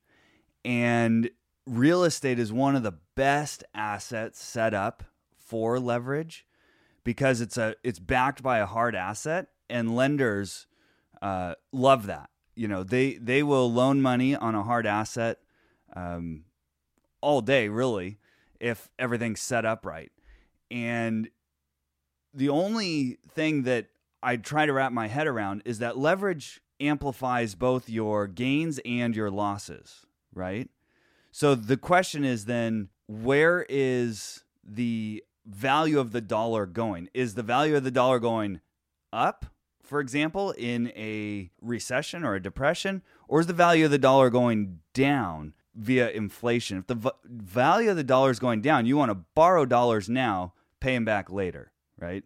[0.64, 1.30] and
[1.66, 5.04] real estate is one of the best assets set up
[5.38, 6.46] for leverage
[7.04, 10.66] because it's a it's backed by a hard asset, and lenders
[11.22, 12.30] uh, love that.
[12.54, 15.38] You know, they they will loan money on a hard asset.
[15.94, 16.44] Um,
[17.20, 18.18] all day, really,
[18.60, 20.12] if everything's set up right.
[20.70, 21.28] And
[22.32, 23.86] the only thing that
[24.22, 29.14] I try to wrap my head around is that leverage amplifies both your gains and
[29.14, 30.68] your losses, right?
[31.32, 37.08] So the question is then where is the value of the dollar going?
[37.14, 38.60] Is the value of the dollar going
[39.12, 39.46] up,
[39.82, 43.02] for example, in a recession or a depression?
[43.28, 46.78] Or is the value of the dollar going down via inflation.
[46.78, 50.08] If the v- value of the dollar is going down, you want to borrow dollars
[50.08, 52.24] now, pay them back later, right?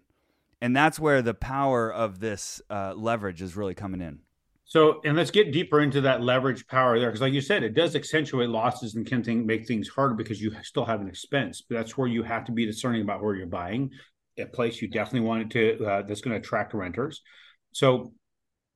[0.64, 4.20] And that's where the power of this uh, leverage is really coming in.
[4.64, 7.74] So, and let's get deeper into that leverage power there, because like you said, it
[7.74, 11.60] does accentuate losses and can think, make things harder because you still have an expense.
[11.60, 13.90] But that's where you have to be discerning about where you're buying
[14.38, 17.20] a place you definitely want it to uh, that's going to attract renters.
[17.72, 18.14] So,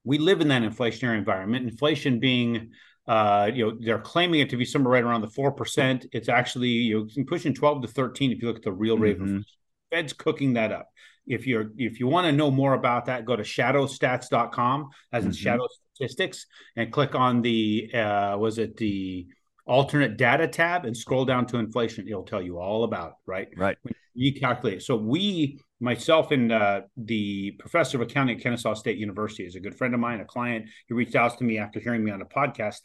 [0.05, 1.67] we live in that inflationary environment.
[1.67, 2.73] Inflation being
[3.07, 6.05] uh, you know, they're claiming it to be somewhere right around the four percent.
[6.13, 9.19] It's actually you know pushing twelve to thirteen if you look at the real rate
[9.19, 9.37] mm-hmm.
[9.39, 9.47] of
[9.91, 10.89] Fed's cooking that up.
[11.29, 15.31] If you're if you want to know more about that, go to shadowstats.com as in
[15.31, 15.37] mm-hmm.
[15.37, 19.27] shadow statistics and click on the uh, was it the
[19.69, 22.09] alternate data tab and scroll down to inflation.
[22.09, 23.49] It'll tell you all about it, right?
[23.57, 23.77] Right.
[24.19, 24.83] Recalculate.
[24.83, 29.61] So we, myself and uh, the professor of accounting at Kennesaw State University is a
[29.61, 30.67] good friend of mine, a client.
[30.89, 32.77] He reached out to me after hearing me on a podcast,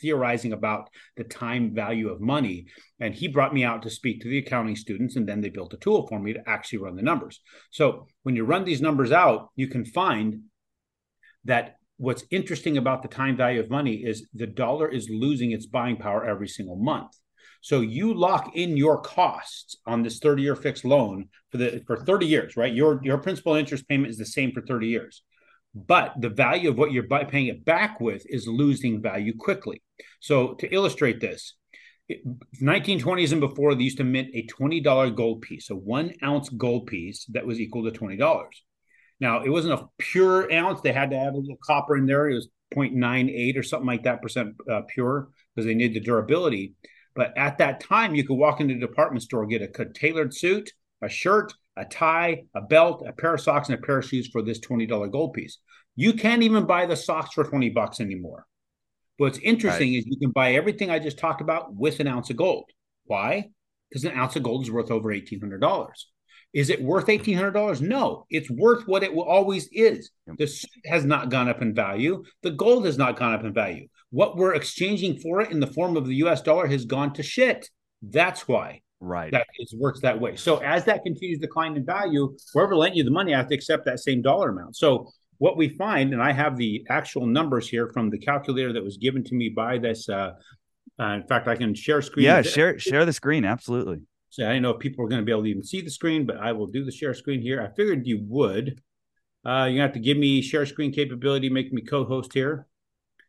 [0.00, 2.66] theorizing about the time value of money.
[3.00, 5.74] And he brought me out to speak to the accounting students, and then they built
[5.74, 7.40] a tool for me to actually run the numbers.
[7.70, 10.42] So when you run these numbers out, you can find
[11.46, 15.66] that what's interesting about the time value of money is the dollar is losing its
[15.66, 17.12] buying power every single month.
[17.60, 22.26] So you lock in your costs on this 30-year fixed loan for the for 30
[22.26, 22.72] years, right?
[22.72, 25.22] Your your principal interest payment is the same for 30 years.
[25.74, 29.82] But the value of what you're paying it back with is losing value quickly.
[30.20, 31.54] So to illustrate this,
[32.62, 36.86] 1920s and before, they used to mint a $20 gold piece, a one ounce gold
[36.86, 38.46] piece that was equal to $20.
[39.20, 40.80] Now, it wasn't a pure ounce.
[40.80, 42.28] They had to add a little copper in there.
[42.28, 46.74] It was 0.98 or something like that percent uh, pure because they needed the durability.
[47.14, 50.72] But at that time, you could walk into the department store, get a tailored suit,
[51.02, 54.28] a shirt, a tie, a belt, a pair of socks, and a pair of shoes
[54.28, 55.58] for this $20 gold piece.
[55.96, 58.46] You can't even buy the socks for 20 bucks anymore.
[59.16, 59.98] What's interesting right.
[59.98, 62.70] is you can buy everything I just talked about with an ounce of gold.
[63.04, 63.48] Why?
[63.88, 65.88] Because an ounce of gold is worth over $1,800.
[66.54, 67.80] Is it worth eighteen hundred dollars?
[67.80, 70.10] No, it's worth what it always is.
[70.38, 72.24] The suit has not gone up in value.
[72.42, 73.88] The gold has not gone up in value.
[74.10, 76.40] What we're exchanging for it in the form of the U.S.
[76.40, 77.68] dollar has gone to shit.
[78.00, 78.80] That's why.
[79.00, 79.30] Right.
[79.30, 80.36] That is works that way.
[80.36, 83.54] So as that continues to decline in value, whoever lent you the money has to
[83.54, 84.76] accept that same dollar amount.
[84.76, 88.82] So what we find, and I have the actual numbers here from the calculator that
[88.82, 90.08] was given to me by this.
[90.08, 90.32] Uh,
[91.00, 92.24] uh, in fact, I can share screen.
[92.24, 93.44] Yeah, share share the screen.
[93.44, 94.00] Absolutely.
[94.30, 95.90] So I didn't know if people were going to be able to even see the
[95.90, 97.62] screen, but I will do the share screen here.
[97.62, 98.80] I figured you would.
[99.44, 102.66] Uh, you have to give me share screen capability, make me co-host here.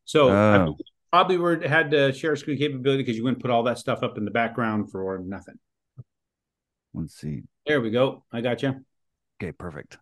[0.05, 0.77] So oh.
[1.11, 4.17] Probably were had the share screen capability because you wouldn't put all that stuff up
[4.19, 5.57] in the background for nothing.
[6.93, 7.43] Let's see.
[7.65, 8.23] There we go.
[8.31, 8.85] I got you.
[9.41, 9.97] Okay, perfect.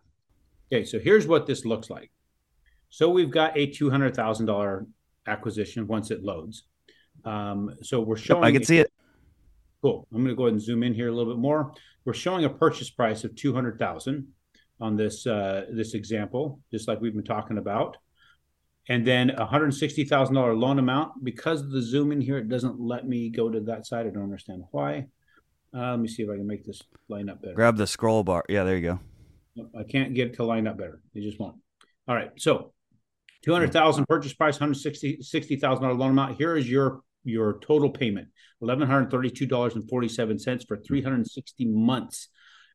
[0.70, 2.10] Okay, so here's what this looks like.
[2.90, 4.86] So we've got a two hundred thousand dollar
[5.26, 6.64] acquisition once it loads.
[7.24, 8.44] Um, so we're showing.
[8.44, 8.92] I can see it.
[9.82, 10.06] Cool.
[10.12, 11.72] I'm going to go ahead and zoom in here a little bit more.
[12.04, 14.28] We're showing a purchase price of two hundred thousand
[14.80, 17.96] on this uh, this example, just like we've been talking about,
[18.88, 21.22] and then a hundred sixty thousand dollar loan amount.
[21.22, 24.06] Because of the zoom in here, it doesn't let me go to that side.
[24.06, 25.06] I don't understand why.
[25.74, 27.54] Uh, let me see if I can make this line up better.
[27.54, 28.44] Grab the scroll bar.
[28.48, 28.98] Yeah, there you
[29.56, 29.68] go.
[29.78, 31.02] I can't get it to line up better.
[31.14, 31.56] It just won't.
[32.06, 32.30] All right.
[32.36, 32.72] So,
[33.42, 36.36] two hundred thousand purchase price, hundred sixty sixty thousand dollar loan amount.
[36.36, 38.28] Here is your your total payment:
[38.60, 42.28] eleven hundred thirty two dollars and forty seven cents for three hundred sixty months.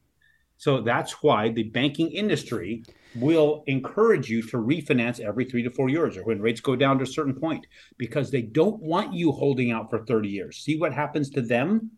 [0.64, 2.84] So that's why the banking industry
[3.16, 6.98] will encourage you to refinance every three to four years or when rates go down
[7.00, 10.60] to a certain point because they don't want you holding out for 30 years.
[10.60, 11.92] See what happens to them?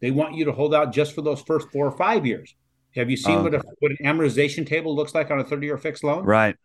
[0.00, 2.54] They want you to hold out just for those first four or five years.
[2.94, 3.42] Have you seen oh.
[3.42, 6.24] what, a, what an amortization table looks like on a 30 year fixed loan?
[6.24, 6.56] Right.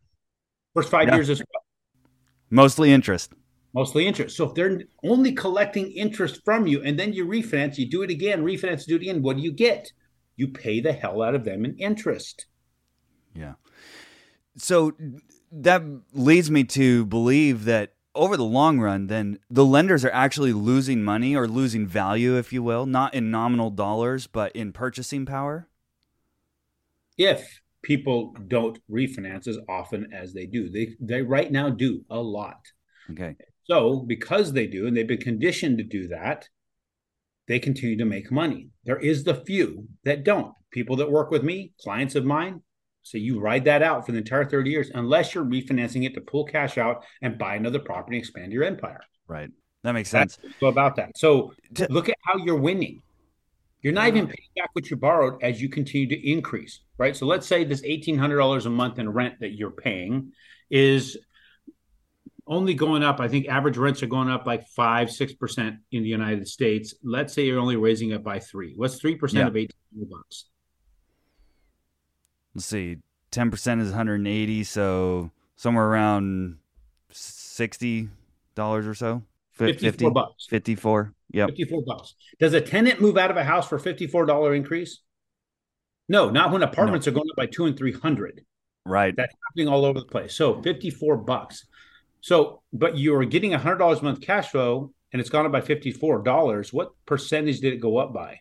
[0.73, 1.15] First five yeah.
[1.15, 1.43] years is
[2.49, 3.33] mostly interest.
[3.73, 4.37] Mostly interest.
[4.37, 8.09] So if they're only collecting interest from you and then you refinance, you do it
[8.09, 9.91] again, refinance, do it again, what do you get?
[10.41, 12.47] You pay the hell out of them in interest.
[13.35, 13.53] Yeah.
[14.57, 14.93] So
[15.51, 20.51] that leads me to believe that over the long run, then the lenders are actually
[20.51, 25.27] losing money or losing value, if you will, not in nominal dollars, but in purchasing
[25.27, 25.67] power?
[27.19, 32.19] If people don't refinance as often as they do, they, they right now do a
[32.19, 32.65] lot.
[33.11, 33.35] Okay.
[33.65, 36.49] So, because they do, and they've been conditioned to do that,
[37.51, 38.69] they continue to make money.
[38.85, 40.53] There is the few that don't.
[40.71, 42.61] People that work with me, clients of mine,
[43.03, 46.21] so you ride that out for the entire 30 years, unless you're refinancing it to
[46.21, 49.01] pull cash out and buy another property and expand your empire.
[49.27, 49.49] Right.
[49.83, 50.37] That makes sense.
[50.61, 51.17] So about that.
[51.17, 51.53] So
[51.89, 53.01] look at how you're winning.
[53.81, 54.31] You're not even mm-hmm.
[54.31, 57.17] paying back what you borrowed as you continue to increase, right?
[57.17, 60.31] So let's say this $1,800 a month in rent that you're paying
[60.69, 61.17] is
[62.51, 63.19] only going up.
[63.19, 66.93] I think average rents are going up like five, six percent in the United States.
[67.03, 68.73] Let's say you're only raising it by three.
[68.75, 70.45] What's three percent of eighteen bucks?
[72.55, 72.97] let's see,
[73.31, 76.57] 10% is 180, so somewhere around
[77.11, 78.09] $60
[78.59, 79.23] or so.
[79.53, 80.47] 54 50, bucks.
[80.49, 81.13] 54.
[81.33, 81.49] Yep.
[81.49, 82.15] 54 bucks.
[82.39, 85.01] Does a tenant move out of a house for $54 increase?
[86.09, 87.11] No, not when apartments no.
[87.11, 88.41] are going up by 2 and 300.
[88.85, 89.15] Right.
[89.15, 90.35] That's happening all over the place.
[90.35, 91.65] So 54 bucks.
[92.21, 96.73] So, but you're getting $100 a month cash flow and it's gone up by $54.
[96.73, 98.39] What percentage did it go up by?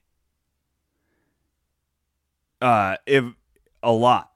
[2.61, 3.25] Uh, if
[3.83, 4.31] a lot.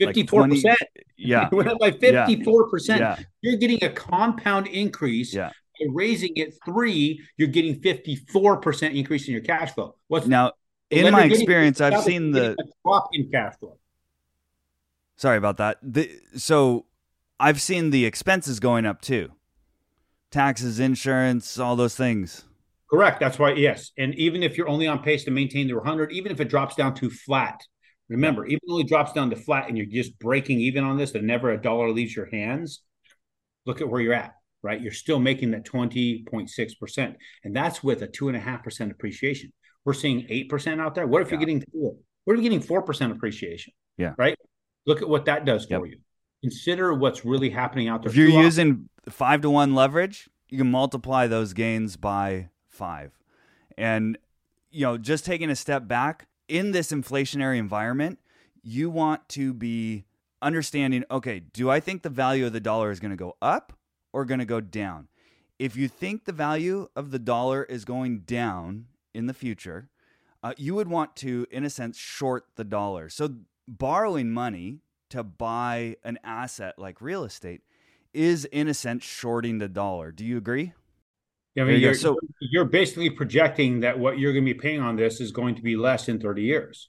[0.00, 0.64] 54%.
[0.64, 0.78] Like
[1.16, 1.48] yeah.
[1.52, 2.98] went up by 54%.
[2.98, 3.18] Yeah.
[3.40, 5.34] You're getting a compound increase.
[5.34, 5.50] Yeah.
[5.80, 9.96] By raising it three, you're getting 54% increase in your cash flow.
[10.06, 10.52] What's now
[10.90, 13.78] in my experience, I've seen the drop in cash flow.
[15.16, 15.78] Sorry about that.
[15.82, 16.86] The, so
[17.38, 19.32] I've seen the expenses going up too.
[20.30, 22.44] Taxes, insurance, all those things.
[22.90, 23.20] Correct.
[23.20, 23.90] That's why, yes.
[23.98, 26.74] And even if you're only on pace to maintain the 100, even if it drops
[26.74, 27.60] down to flat,
[28.08, 31.14] Remember, even though it drops down to flat and you're just breaking even on this,
[31.14, 32.82] and never a dollar leaves your hands,
[33.64, 34.80] look at where you're at, right?
[34.80, 37.14] You're still making that 20.6%.
[37.44, 39.52] And that's with a 2.5% appreciation.
[39.84, 41.06] We're seeing 8% out there.
[41.06, 41.32] What if yeah.
[41.32, 41.96] you're getting four?
[42.24, 43.72] What if you're getting 4% appreciation?
[43.96, 44.14] Yeah.
[44.18, 44.36] Right?
[44.86, 45.80] Look at what that does yep.
[45.80, 45.98] for you.
[46.44, 48.10] Consider what's really happening out there.
[48.10, 53.12] If you're using five to one leverage, you can multiply those gains by five.
[53.78, 54.18] And,
[54.70, 58.18] you know, just taking a step back, in this inflationary environment,
[58.62, 60.04] you want to be
[60.42, 63.72] understanding okay, do I think the value of the dollar is going to go up
[64.12, 65.08] or going to go down?
[65.58, 69.88] If you think the value of the dollar is going down in the future,
[70.42, 73.08] uh, you would want to, in a sense, short the dollar.
[73.08, 73.36] So
[73.66, 74.80] borrowing money
[75.14, 77.60] to buy an asset like real estate
[78.12, 80.10] is in a sense shorting the dollar.
[80.10, 80.72] Do you agree?
[81.54, 84.58] Yeah, I mean, you are so you're basically projecting that what you're going to be
[84.58, 86.88] paying on this is going to be less in 30 years.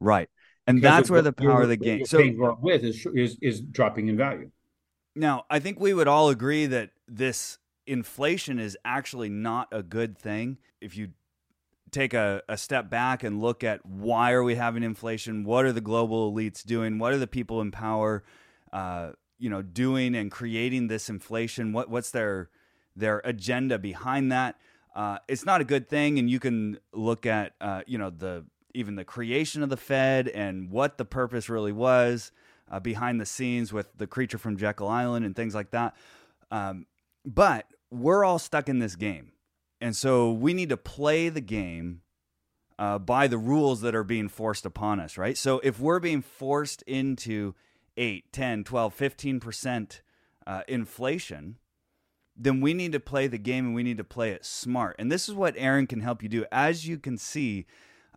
[0.00, 0.28] Right.
[0.66, 2.04] And because that's where the power of the game.
[2.04, 2.18] So
[2.60, 4.50] with is, is is dropping in value.
[5.16, 10.18] Now, I think we would all agree that this inflation is actually not a good
[10.18, 10.58] thing.
[10.82, 11.08] If you
[11.92, 15.44] take a, a step back and look at why are we having inflation?
[15.44, 16.98] What are the global elites doing?
[16.98, 18.24] What are the people in power,
[18.72, 21.72] uh, you know, doing and creating this inflation?
[21.72, 22.48] What what's their
[22.96, 24.56] their agenda behind that?
[24.94, 28.44] Uh, it's not a good thing, and you can look at uh, you know the
[28.74, 32.32] even the creation of the Fed and what the purpose really was
[32.70, 35.94] uh, behind the scenes with the creature from Jekyll Island and things like that.
[36.50, 36.86] Um,
[37.24, 39.32] but we're all stuck in this game.
[39.82, 42.02] And so we need to play the game
[42.78, 45.36] uh, by the rules that are being forced upon us, right?
[45.36, 47.56] So if we're being forced into
[47.96, 50.00] 8, 10, 12, 15%
[50.46, 51.58] uh, inflation,
[52.36, 54.94] then we need to play the game and we need to play it smart.
[55.00, 56.46] And this is what Aaron can help you do.
[56.52, 57.66] As you can see,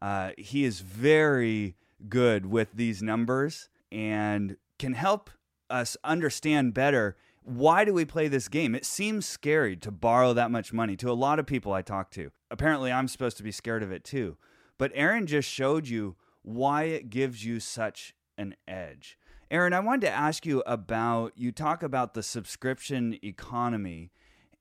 [0.03, 1.76] uh, he is very
[2.07, 5.32] good with these numbers and can help
[5.72, 8.73] us understand better why do we play this game?
[8.73, 12.09] It seems scary to borrow that much money to a lot of people I talk
[12.11, 12.31] to.
[12.49, 14.37] Apparently, I'm supposed to be scared of it too.
[14.77, 19.17] But Aaron just showed you why it gives you such an edge.
[19.51, 24.11] Aaron, I wanted to ask you about you talk about the subscription economy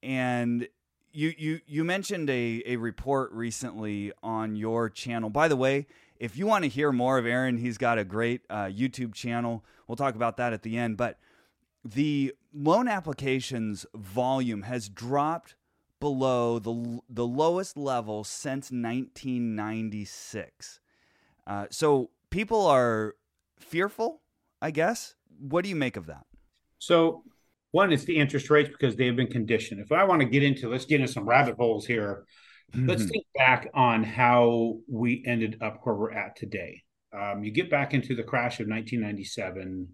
[0.02, 0.68] and
[1.12, 5.30] you you you mentioned a, a report recently on your channel.
[5.30, 5.86] By the way,
[6.18, 9.64] if you want to hear more of Aaron, he's got a great uh, YouTube channel.
[9.88, 10.98] We'll talk about that at the end.
[10.98, 11.18] But
[11.84, 15.54] the loan applications volume has dropped
[16.00, 20.80] below the the lowest level since 1996.
[21.46, 23.14] Uh, so people are
[23.58, 24.22] fearful,
[24.60, 25.14] I guess.
[25.38, 26.26] What do you make of that?
[26.78, 27.22] So
[27.74, 29.80] one, is the interest rates because they have been conditioned.
[29.80, 32.24] If I want to get into, let's get into some rabbit holes here.
[32.72, 32.88] Mm-hmm.
[32.88, 36.84] Let's think back on how we ended up where we're at today.
[37.12, 39.88] Um, you get back into the crash of 1997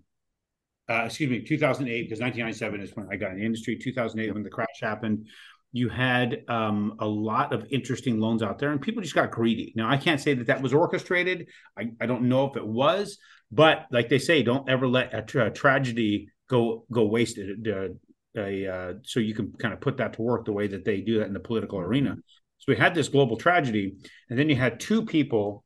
[0.90, 3.78] uh, excuse me, 2008, because 1997 is when I got in the industry.
[3.80, 5.28] 2008, when the crash happened,
[5.72, 9.72] you had um, a lot of interesting loans out there, and people just got greedy.
[9.76, 11.46] Now, I can't say that that was orchestrated.
[11.78, 13.18] I, I don't know if it was,
[13.52, 17.68] but like they say, don't ever let a, tra- tragedy go go wasted.
[17.68, 21.00] Uh, uh, so you can kind of put that to work the way that they
[21.00, 22.16] do that in the political arena.
[22.58, 23.94] So we had this global tragedy,
[24.28, 25.64] and then you had two people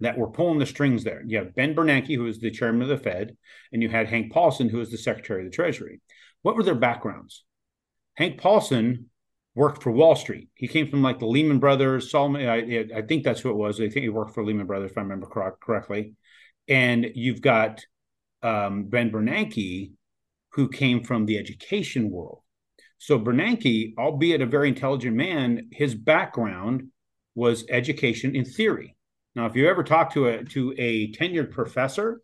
[0.00, 1.22] that were pulling the strings there.
[1.26, 3.36] You have Ben Bernanke, who was the chairman of the Fed,
[3.72, 6.00] and you had Hank Paulson, who was the secretary of the Treasury.
[6.42, 7.44] What were their backgrounds?
[8.14, 9.10] Hank Paulson
[9.54, 10.48] worked for Wall Street.
[10.54, 12.46] He came from like the Lehman Brothers, Salomon.
[12.46, 13.80] I, I think that's who it was.
[13.80, 16.14] I think he worked for Lehman Brothers, if I remember correct, correctly.
[16.68, 17.84] And you've got
[18.42, 19.92] um, Ben Bernanke,
[20.52, 22.40] who came from the education world.
[22.98, 26.88] So Bernanke, albeit a very intelligent man, his background
[27.34, 28.95] was education in theory.
[29.36, 32.22] Now, if you ever talk to a to a tenured professor,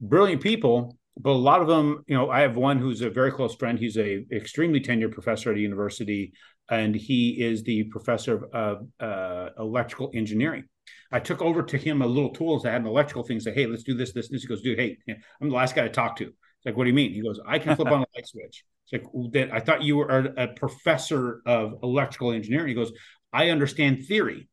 [0.00, 3.32] brilliant people, but a lot of them, you know, I have one who's a very
[3.32, 3.78] close friend.
[3.78, 6.32] He's a extremely tenured professor at a university,
[6.70, 10.64] and he is the professor of uh, electrical engineering.
[11.10, 12.64] I took over to him a little tools.
[12.64, 13.40] I had an electrical thing.
[13.40, 14.42] Say, hey, let's do this, this, this.
[14.42, 16.24] He goes, dude, hey, I'm the last guy to talk to.
[16.24, 17.12] It's like, what do you mean?
[17.12, 18.64] He goes, I can flip on a light switch.
[18.92, 19.52] It's like that.
[19.52, 22.68] I thought you were a, a professor of electrical engineering.
[22.68, 22.92] He goes,
[23.32, 24.48] I understand theory.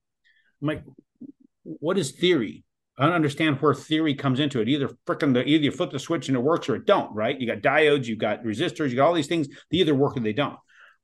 [0.61, 0.83] I'm like,
[1.79, 2.63] what is theory?
[2.97, 4.69] I don't understand where theory comes into it.
[4.69, 7.39] Either freaking the either you flip the switch and it works or it don't, right?
[7.39, 9.47] You got diodes, you got resistors, you got all these things.
[9.71, 10.57] They either work or they don't.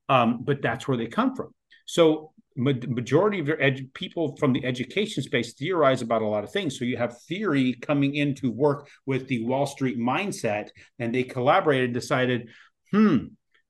[0.08, 1.54] Um, but that's where they come from.
[1.86, 6.78] So majority of ed- people from the education space theorize about a lot of things.
[6.78, 11.22] So you have theory coming in to work with the Wall Street mindset, and they
[11.22, 12.48] collaborated, decided,
[12.90, 13.26] hmm,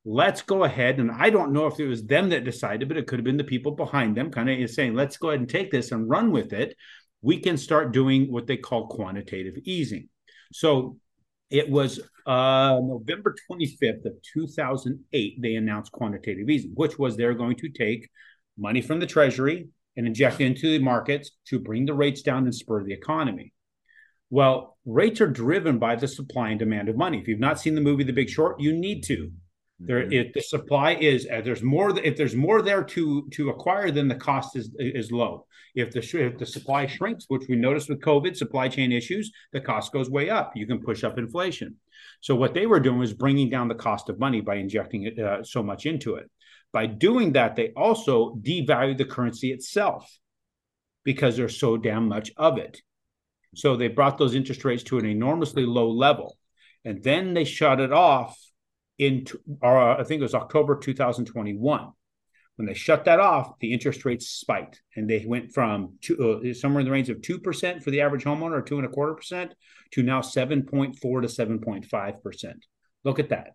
[0.08, 0.98] let's go ahead.
[0.98, 3.36] And I don't know if it was them that decided, but it could have been
[3.36, 6.32] the people behind them kind of saying, let's go ahead and take this and run
[6.32, 6.74] with it.
[7.20, 10.08] We can start doing what they call quantitative easing.
[10.52, 10.96] So
[11.50, 17.56] it was uh, November 25th of 2008, they announced quantitative easing, which was they're going
[17.56, 18.08] to take
[18.56, 22.44] money from the treasury and inject it into the markets to bring the rates down
[22.44, 23.52] and spur the economy.
[24.30, 27.18] Well, rates are driven by the supply and demand of money.
[27.18, 29.32] If you've not seen the movie The Big Short, you need to.
[29.80, 30.12] There, mm-hmm.
[30.12, 34.08] if the supply is uh, there's more if there's more there to to acquire, then
[34.08, 35.46] the cost is is low.
[35.74, 39.60] If the if the supply shrinks, which we noticed with COVID, supply chain issues, the
[39.60, 40.52] cost goes way up.
[40.56, 41.76] You can push up inflation.
[42.20, 45.18] So what they were doing was bringing down the cost of money by injecting it
[45.18, 46.28] uh, so much into it.
[46.72, 50.10] By doing that, they also devalued the currency itself
[51.04, 52.82] because there's so damn much of it.
[53.54, 56.36] So they brought those interest rates to an enormously low level.
[56.84, 58.36] And then they shut it off
[58.98, 59.26] in,
[59.62, 61.92] uh, I think it was October 2021.
[62.56, 66.54] When they shut that off, the interest rates spiked and they went from two, uh,
[66.54, 69.14] somewhere in the range of 2% for the average homeowner or two and a quarter
[69.14, 69.54] percent
[69.92, 72.52] to now 7.4 to 7.5%.
[73.04, 73.54] Look at that.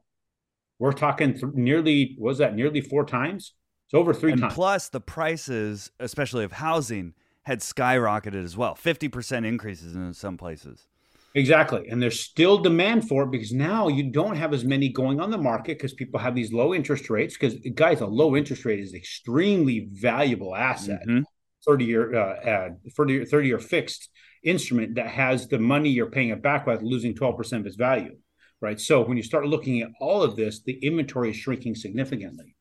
[0.79, 3.53] We're talking th- nearly, was that nearly four times?
[3.87, 4.53] It's over three and times.
[4.53, 7.13] Plus, the prices, especially of housing,
[7.43, 10.87] had skyrocketed as well 50% increases in some places.
[11.35, 11.87] Exactly.
[11.89, 15.31] And there's still demand for it because now you don't have as many going on
[15.31, 17.35] the market because people have these low interest rates.
[17.35, 21.01] Because, guys, a low interest rate is extremely valuable asset.
[21.07, 21.23] Mm-hmm.
[21.65, 24.09] 30 year, uh, 30 year, 30 year fixed
[24.43, 28.15] instrument that has the money you're paying it back with losing 12% of its value.
[28.61, 28.79] Right.
[28.79, 32.55] So when you start looking at all of this, the inventory is shrinking significantly.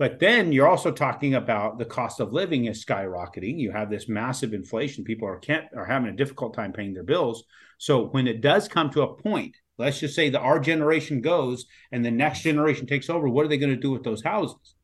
[0.00, 3.58] But then you're also talking about the cost of living is skyrocketing.
[3.58, 5.04] You have this massive inflation.
[5.04, 7.44] People are can't are having a difficult time paying their bills.
[7.76, 11.66] So when it does come to a point, let's just say that our generation goes
[11.92, 14.74] and the next generation takes over, what are they going to do with those houses?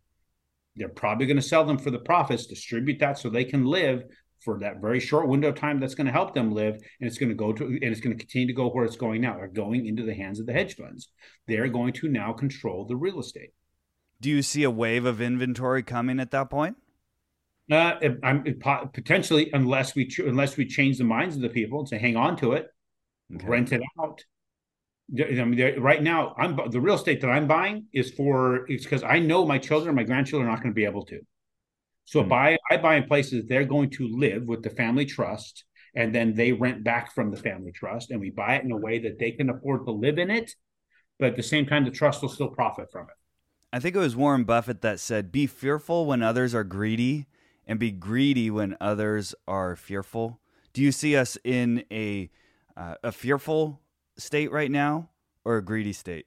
[0.76, 4.02] They're probably going to sell them for the profits, distribute that so they can live
[4.40, 7.16] for that very short window of time that's going to help them live and it's
[7.16, 9.34] going to go to and it's going to continue to go where it's going now
[9.34, 11.08] they're going into the hands of the hedge funds
[11.48, 13.54] they're going to now control the real estate
[14.20, 16.76] do you see a wave of inventory coming at that point?
[17.70, 18.44] Uh, I'm
[18.92, 22.36] potentially, unless we unless we change the minds of the people and say, hang on
[22.36, 22.68] to it,
[23.34, 23.46] okay.
[23.46, 24.24] rent it out.
[25.18, 29.02] I mean, right now, I'm the real estate that I'm buying is for it's because
[29.02, 31.20] I know my children, my grandchildren are not going to be able to.
[32.04, 32.28] So hmm.
[32.28, 35.64] buy I buy in places they're going to live with the family trust,
[35.94, 38.76] and then they rent back from the family trust, and we buy it in a
[38.76, 40.54] way that they can afford to live in it,
[41.18, 43.16] but at the same time, the trust will still profit from it.
[43.72, 47.26] I think it was Warren Buffett that said, "Be fearful when others are greedy,
[47.66, 50.40] and be greedy when others are fearful."
[50.72, 52.30] Do you see us in a
[52.76, 53.80] uh, a fearful
[54.16, 55.10] state right now,
[55.44, 56.26] or a greedy state?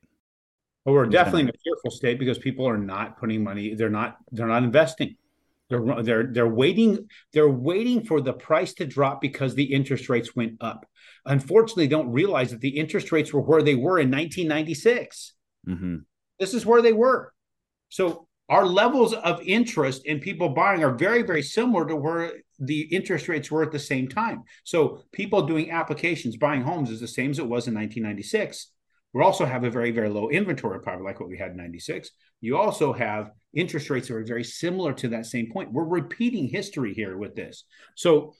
[0.86, 3.74] Well, we're definitely in a fearful state because people are not putting money.
[3.76, 4.18] They're not.
[4.32, 5.16] They're not investing.
[5.70, 7.08] They're they're they're waiting.
[7.32, 10.86] They're waiting for the price to drop because the interest rates went up.
[11.26, 15.34] Unfortunately, don't realize that the interest rates were where they were in 1996.
[15.68, 15.98] Mm-hmm.
[16.40, 17.34] This is where they were.
[17.90, 22.82] So our levels of interest in people buying are very, very similar to where the
[22.94, 24.44] interest rates were at the same time.
[24.64, 28.72] So people doing applications, buying homes is the same as it was in 1996.
[29.14, 32.10] We also have a very, very low inventory, probably like what we had in 96.
[32.42, 35.72] You also have interest rates that are very similar to that same point.
[35.72, 37.66] We're repeating history here with this.
[37.96, 38.34] So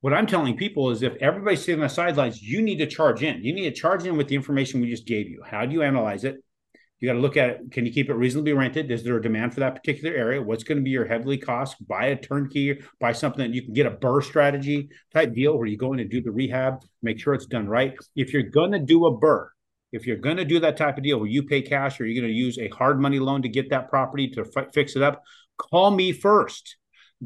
[0.00, 3.22] what I'm telling people is if everybody's sitting on the sidelines, you need to charge
[3.22, 3.42] in.
[3.42, 5.42] You need to charge in with the information we just gave you.
[5.44, 6.36] How do you analyze it?
[7.00, 7.72] You got to look at it.
[7.72, 8.90] Can you keep it reasonably rented?
[8.90, 10.40] Is there a demand for that particular area?
[10.40, 11.76] What's going to be your heavily cost?
[11.86, 15.66] Buy a turnkey, buy something that you can get a BRRRR strategy type deal where
[15.66, 17.94] you go in and do the rehab, make sure it's done right.
[18.14, 19.48] If you're going to do a BRRRR,
[19.92, 22.20] if you're going to do that type of deal where you pay cash or you're
[22.20, 25.02] going to use a hard money loan to get that property to f- fix it
[25.02, 25.22] up,
[25.58, 26.76] call me first.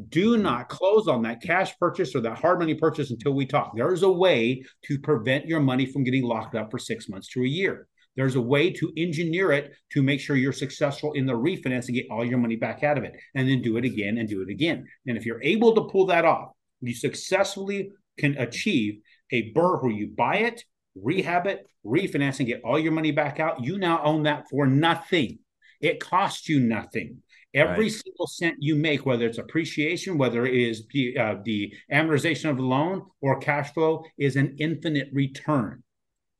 [0.09, 0.43] Do mm-hmm.
[0.43, 3.73] not close on that cash purchase or that hard money purchase until we talk.
[3.75, 7.43] There's a way to prevent your money from getting locked up for six months to
[7.43, 7.87] a year.
[8.15, 11.95] There's a way to engineer it to make sure you're successful in the refinance and
[11.95, 14.41] get all your money back out of it, and then do it again and do
[14.41, 14.85] it again.
[15.07, 16.51] And if you're able to pull that off,
[16.81, 18.99] you successfully can achieve
[19.31, 20.63] a BRRRR where you buy it,
[20.95, 23.63] rehab it, refinance, and get all your money back out.
[23.63, 25.39] You now own that for nothing.
[25.79, 27.23] It costs you nothing.
[27.53, 27.91] Every right.
[27.91, 32.57] single cent you make, whether it's appreciation, whether it is the, uh, the amortization of
[32.57, 35.83] the loan or cash flow, is an infinite return.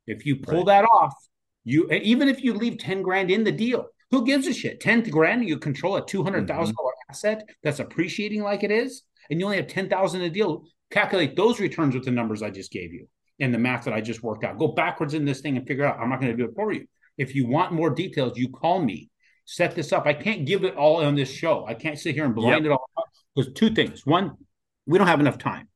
[0.08, 0.82] If you pull right.
[0.82, 1.14] that off,
[1.64, 4.80] you even if you leave 10 grand in the deal, who gives a shit?
[4.80, 6.72] 10 grand, you control a $200,000 mm-hmm.
[7.10, 10.64] asset that's appreciating like it is, and you only have 10,000 a deal.
[10.92, 13.08] Calculate those returns with the numbers I just gave you
[13.40, 14.58] and the math that I just worked out.
[14.58, 16.00] Go backwards in this thing and figure out.
[16.00, 16.86] I'm not going to do it for you.
[17.18, 19.10] If you want more details, you call me.
[19.46, 20.06] Set this up.
[20.06, 21.66] I can't give it all on this show.
[21.66, 22.72] I can't sit here and blind yep.
[22.72, 22.90] it all.
[23.36, 24.06] There's two things.
[24.06, 24.34] One,
[24.86, 25.68] we don't have enough time.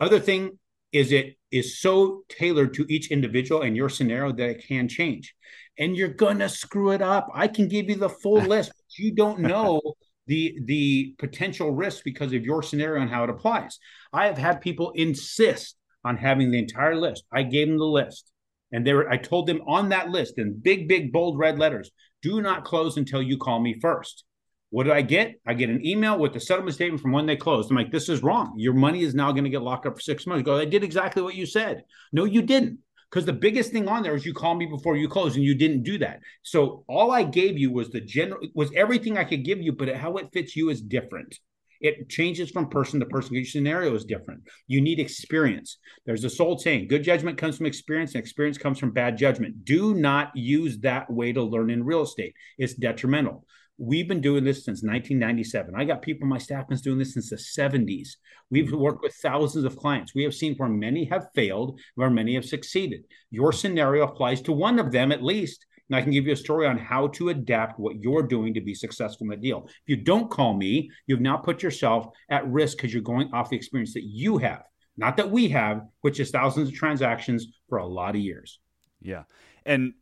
[0.00, 0.58] Other thing
[0.92, 5.34] is it is so tailored to each individual and your scenario that it can change.
[5.78, 7.28] And you're gonna screw it up.
[7.34, 9.80] I can give you the full list, but you don't know
[10.26, 13.78] the the potential risks because of your scenario and how it applies.
[14.12, 17.24] I have had people insist on having the entire list.
[17.32, 18.32] I gave them the list.
[18.72, 21.90] And they were, I told them on that list in big, big, bold red letters,
[22.22, 24.24] do not close until you call me first.
[24.70, 25.40] What did I get?
[25.46, 27.70] I get an email with the settlement statement from when they closed.
[27.70, 28.54] I'm like, this is wrong.
[28.56, 30.40] Your money is now going to get locked up for six months.
[30.40, 31.84] I go, I did exactly what you said.
[32.12, 32.78] No, you didn't.
[33.10, 35.54] Because the biggest thing on there is you call me before you close, and you
[35.54, 36.20] didn't do that.
[36.42, 39.94] So all I gave you was the general was everything I could give you, but
[39.96, 41.38] how it fits you is different.
[41.80, 43.36] It changes from person to person.
[43.36, 44.42] Each scenario is different.
[44.66, 45.78] You need experience.
[46.04, 49.64] There's this old saying good judgment comes from experience, and experience comes from bad judgment.
[49.64, 53.46] Do not use that way to learn in real estate, it's detrimental.
[53.78, 55.74] We've been doing this since 1997.
[55.76, 58.16] I got people, my staff been doing this since the 70s.
[58.50, 58.76] We've mm-hmm.
[58.76, 60.14] worked with thousands of clients.
[60.14, 63.04] We have seen where many have failed, where many have succeeded.
[63.30, 65.64] Your scenario applies to one of them at least.
[65.88, 68.60] And I can give you a story on how to adapt what you're doing to
[68.60, 69.64] be successful in the deal.
[69.66, 73.48] If you don't call me, you've now put yourself at risk because you're going off
[73.48, 74.64] the experience that you have,
[74.96, 78.58] not that we have, which is thousands of transactions for a lot of years.
[79.00, 79.22] Yeah.
[79.64, 79.94] And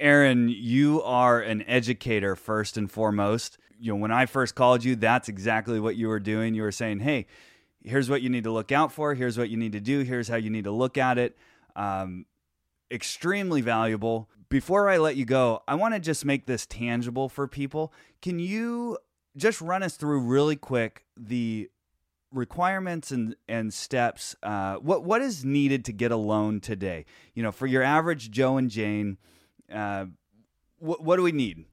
[0.00, 3.58] Aaron, you are an educator first and foremost.
[3.78, 6.54] You know, when I first called you, that's exactly what you were doing.
[6.54, 7.26] You were saying, "Hey,
[7.84, 9.14] here's what you need to look out for.
[9.14, 10.00] Here's what you need to do.
[10.00, 11.36] Here's how you need to look at it."
[11.76, 12.24] Um,
[12.90, 14.30] extremely valuable.
[14.48, 17.92] Before I let you go, I want to just make this tangible for people.
[18.22, 18.98] Can you
[19.36, 21.70] just run us through really quick the
[22.32, 24.34] requirements and and steps?
[24.42, 27.04] Uh, what what is needed to get a loan today?
[27.34, 29.18] You know, for your average Joe and Jane
[29.72, 30.06] uh,
[30.78, 31.66] what, what do we need?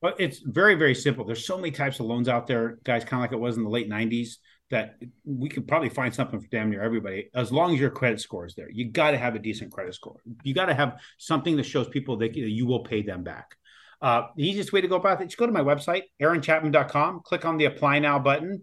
[0.00, 1.24] Well, it's very, very simple.
[1.24, 3.62] There's so many types of loans out there, guys, kind of like it was in
[3.62, 4.36] the late 90s,
[4.70, 8.20] that we could probably find something for damn near everybody as long as your credit
[8.20, 8.70] score is there.
[8.70, 10.20] You got to have a decent credit score.
[10.42, 13.56] You got to have something that shows people that you will pay them back.
[14.02, 17.44] Uh, the easiest way to go about it, just go to my website, aaronchapman.com, click
[17.44, 18.62] on the apply now button.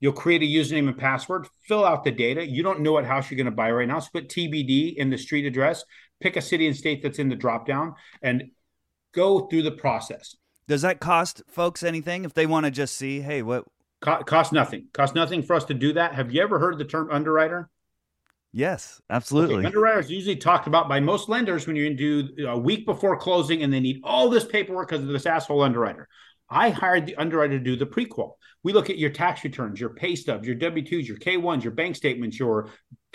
[0.00, 2.46] You'll create a username and password, fill out the data.
[2.46, 3.98] You don't know what house you're going to buy right now.
[3.98, 5.84] So put TBD in the street address,
[6.20, 8.44] pick a city and state that's in the drop down, and
[9.12, 10.36] go through the process.
[10.66, 13.64] Does that cost folks anything if they want to just see, hey, what?
[14.00, 14.88] Co- cost nothing.
[14.92, 16.14] Cost nothing for us to do that.
[16.14, 17.70] Have you ever heard the term underwriter?
[18.52, 19.56] Yes, absolutely.
[19.56, 23.62] Okay, underwriters usually talked about by most lenders when you're do a week before closing
[23.62, 26.08] and they need all this paperwork because of this asshole underwriter.
[26.50, 28.32] I hired the underwriter to do the prequal.
[28.62, 31.62] We look at your tax returns, your pay stubs, your W twos, your K ones,
[31.62, 32.70] your bank statements, your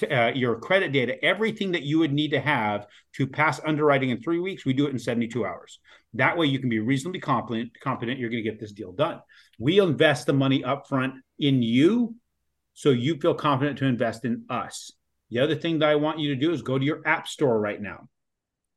[0.10, 4.22] uh, your credit data, everything that you would need to have to pass underwriting in
[4.22, 4.66] three weeks.
[4.66, 5.80] We do it in seventy two hours.
[6.14, 7.20] That way, you can be reasonably.
[7.20, 9.20] Confident you're going to get this deal done.
[9.60, 12.16] We invest the money upfront in you,
[12.74, 14.92] so you feel confident to invest in us.
[15.30, 17.60] The other thing that I want you to do is go to your app store
[17.60, 18.08] right now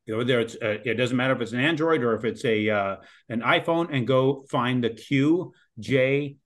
[0.07, 2.45] you know there it's uh, it doesn't matter if it's an android or if it's
[2.45, 2.97] a uh,
[3.29, 6.37] an iphone and go find the qjo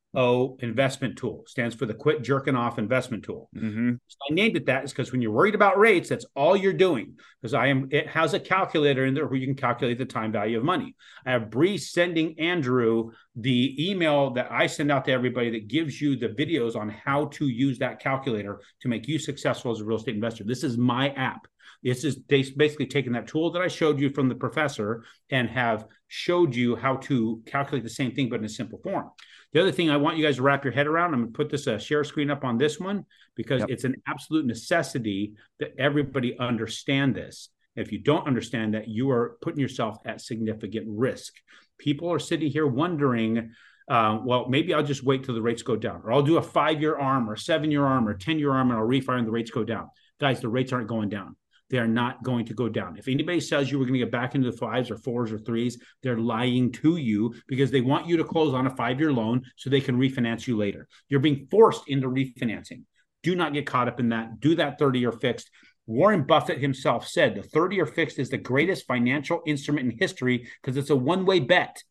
[0.60, 1.44] investment tool.
[1.46, 3.48] Stands for the quit jerking off investment tool.
[3.56, 3.92] Mm-hmm.
[4.08, 6.72] so i named it that is because when you're worried about rates that's all you're
[6.72, 10.04] doing because i am it has a calculator in there where you can calculate the
[10.04, 10.96] time value of money.
[11.24, 16.00] I have bree sending andrew the email that i send out to everybody that gives
[16.00, 19.84] you the videos on how to use that calculator to make you successful as a
[19.84, 20.44] real estate investor.
[20.44, 21.46] This is my app
[21.82, 25.86] it's just basically taken that tool that I showed you from the professor and have
[26.08, 29.10] showed you how to calculate the same thing, but in a simple form.
[29.52, 31.36] The other thing I want you guys to wrap your head around, I'm going to
[31.36, 33.70] put this uh, share screen up on this one because yep.
[33.70, 37.48] it's an absolute necessity that everybody understand this.
[37.76, 41.34] If you don't understand that, you are putting yourself at significant risk.
[41.78, 43.52] People are sitting here wondering,
[43.88, 46.42] uh, well, maybe I'll just wait till the rates go down, or I'll do a
[46.42, 49.26] five year arm, or seven year arm, or 10 year arm, and I'll refire and
[49.26, 49.88] the rates go down.
[50.20, 51.36] Guys, the rates aren't going down
[51.70, 52.96] they are not going to go down.
[52.96, 55.38] If anybody says you were going to get back into the fives or fours or
[55.38, 59.12] threes, they're lying to you because they want you to close on a five year
[59.12, 60.88] loan so they can refinance you later.
[61.08, 62.82] You're being forced into refinancing.
[63.22, 64.40] Do not get caught up in that.
[64.40, 65.50] Do that 30 year fixed.
[65.86, 70.48] Warren Buffett himself said the 30 year fixed is the greatest financial instrument in history
[70.60, 71.82] because it's a one way bet.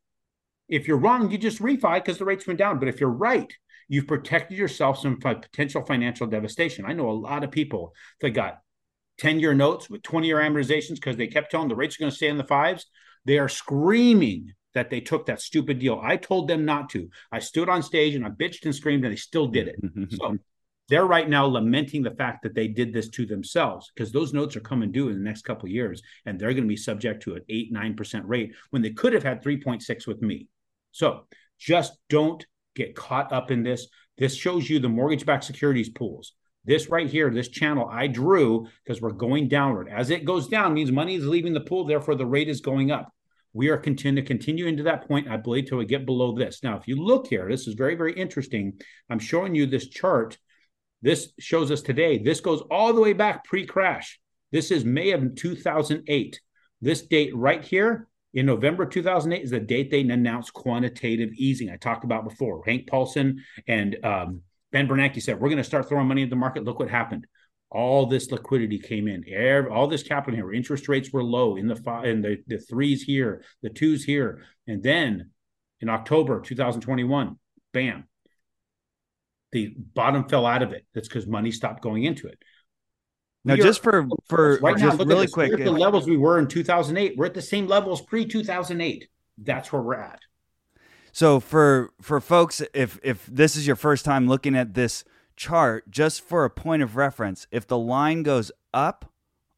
[0.68, 2.80] If you're wrong, you just refi because the rates went down.
[2.80, 3.52] But if you're right,
[3.88, 6.86] you've protected yourself from potential financial devastation.
[6.86, 8.60] I know a lot of people that got
[9.20, 12.12] 10 year notes with 20 year amortizations because they kept telling the rates are going
[12.12, 12.86] to stay in the fives.
[13.26, 16.00] They are screaming that they took that stupid deal.
[16.02, 17.10] I told them not to.
[17.32, 20.12] I stood on stage and I bitched and screamed and they still did it.
[20.14, 20.38] so
[20.88, 24.56] they're right now lamenting the fact that they did this to themselves because those notes
[24.56, 27.24] are coming due in the next couple of years and they're going to be subject
[27.24, 30.48] to an 8 9% rate when they could have had 3.6 with me.
[30.92, 31.28] So
[31.60, 32.46] just don't
[32.76, 33.88] get caught up in this.
[34.18, 36.34] This shows you the mortgage backed securities pools.
[36.66, 39.90] This right here, this channel I drew because we're going downward.
[39.90, 42.92] As it goes down means money is leaving the pool, therefore the rate is going
[42.92, 43.12] up.
[43.54, 46.62] We are continue to continue into that point, I believe, till we get below this.
[46.62, 48.80] Now, if you look here, this is very, very interesting.
[49.10, 50.38] I'm showing you this chart.
[51.02, 52.20] This shows us today.
[52.20, 54.20] This goes all the way back pre-crash.
[54.52, 56.40] This is May of 2008.
[56.82, 61.70] This date right here in November 2008 is the date they announced quantitative easing.
[61.70, 62.64] I talked about before.
[62.66, 64.42] Hank Paulson and um,
[64.72, 66.64] Ben Bernanke said, we're going to start throwing money into the market.
[66.64, 67.26] Look what happened.
[67.72, 69.24] All this liquidity came in.
[69.72, 70.52] all this capital here.
[70.52, 74.44] Interest rates were low in the five, in the, the threes here, the twos here.
[74.68, 75.32] And then
[75.82, 77.38] in October 2021,
[77.74, 78.06] bam,
[79.52, 80.86] The bottom fell out of it.
[80.94, 82.40] That's because money stopped going into it.
[83.46, 85.34] Now, We just are- for for right now, look really at this.
[85.34, 87.18] quick, We're at the levels we were in 2008.
[87.18, 89.08] We're at the same levels pre 2008.
[89.38, 90.20] That's where we're at.
[91.12, 95.04] So for for folks, if if this is your first time looking at this
[95.36, 99.12] chart, just for a point of reference, if the line goes up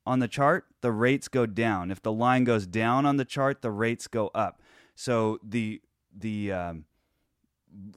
[0.06, 1.92] on the chart, the rates go down.
[1.92, 4.62] If the line goes down on the chart, the rates go up.
[4.96, 5.82] So the
[6.16, 6.86] the um,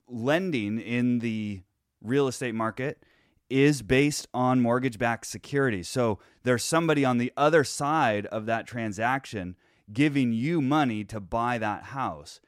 [0.09, 1.63] lending in the
[2.03, 3.03] real estate market
[3.51, 5.89] is based on mortgage-backed securities.
[5.89, 9.57] So there's somebody on the other side of that transaction
[9.93, 12.41] giving you money to buy that house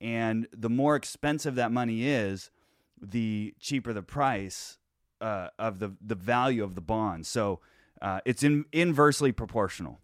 [0.00, 2.50] and the more expensive that money is,
[3.00, 4.78] the cheaper the price
[5.20, 7.26] uh, of the the value of the bond.
[7.26, 7.60] So
[8.00, 10.00] uh, it's in, inversely proportional.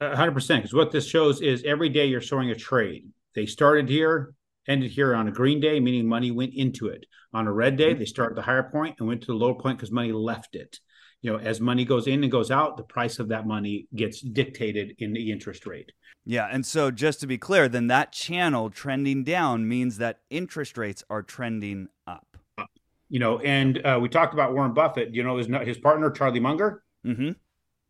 [0.00, 0.62] hundred percent.
[0.62, 3.08] Because what this shows is every day you're showing a trade.
[3.34, 4.34] They started here,
[4.66, 7.06] ended here on a green day, meaning money went into it.
[7.34, 9.54] On a red day, they start at the higher point and went to the lower
[9.54, 10.80] point because money left it.
[11.22, 14.20] You know, as money goes in and goes out, the price of that money gets
[14.20, 15.90] dictated in the interest rate.
[16.24, 20.76] Yeah, and so just to be clear, then that channel trending down means that interest
[20.76, 22.36] rates are trending up.
[23.08, 25.14] You know, and uh, we talked about Warren Buffett.
[25.14, 26.82] You know, his his partner Charlie Munger.
[27.06, 27.30] Mm-hmm.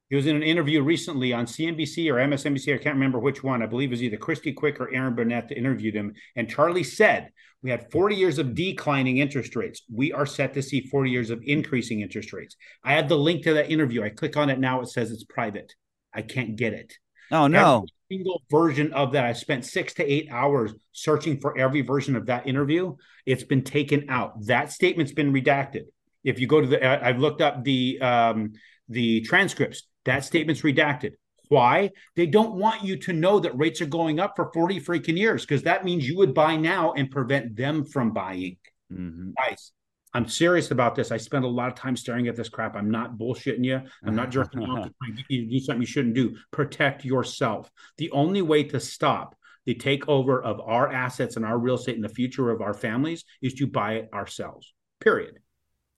[0.08, 2.74] He was in an interview recently on CNBC or MSNBC.
[2.74, 3.62] I can't remember which one.
[3.62, 6.14] I believe it was either Christy Quick or Erin Burnett that interviewed him.
[6.34, 7.30] And Charlie said,
[7.62, 9.82] We had 40 years of declining interest rates.
[9.92, 12.56] We are set to see 40 years of increasing interest rates.
[12.82, 14.02] I have the link to that interview.
[14.02, 14.80] I click on it now.
[14.80, 15.74] It says it's private.
[16.14, 16.94] I can't get it.
[17.30, 17.84] Oh no!
[18.10, 22.16] Every single version of that, I spent six to eight hours searching for every version
[22.16, 22.96] of that interview.
[23.26, 24.46] It's been taken out.
[24.46, 25.82] That statement's been redacted.
[26.24, 28.52] If you go to the, I've looked up the um,
[28.88, 29.82] the transcripts.
[30.08, 31.12] That statement's redacted.
[31.50, 31.90] Why?
[32.16, 35.44] They don't want you to know that rates are going up for 40 freaking years
[35.44, 38.56] because that means you would buy now and prevent them from buying.
[38.90, 39.34] Mhm.
[39.36, 39.72] Guys,
[40.14, 41.12] I'm serious about this.
[41.12, 42.74] I spend a lot of time staring at this crap.
[42.74, 43.82] I'm not bullshitting you.
[44.02, 46.14] I'm not jerking you off to try and get you to do something you shouldn't
[46.14, 46.36] do.
[46.52, 47.70] Protect yourself.
[47.98, 49.36] The only way to stop
[49.66, 53.26] the takeover of our assets and our real estate and the future of our families
[53.42, 54.72] is to buy it ourselves.
[55.00, 55.38] Period.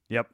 [0.09, 0.27] Yep.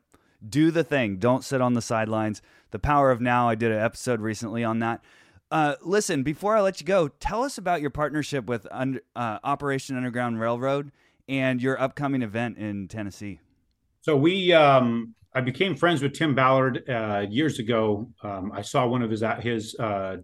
[0.49, 1.19] Do the thing.
[1.19, 2.41] Don't sit on the sidelines.
[2.71, 3.49] The power of now.
[3.49, 5.03] I did an episode recently on that.
[5.51, 9.97] Uh, listen, before I let you go, tell us about your partnership with uh, Operation
[9.97, 10.91] Underground Railroad
[11.29, 13.41] and your upcoming event in Tennessee.
[14.01, 18.11] So we, um, I became friends with Tim Ballard uh, years ago.
[18.23, 20.17] Um, I saw one of his his uh,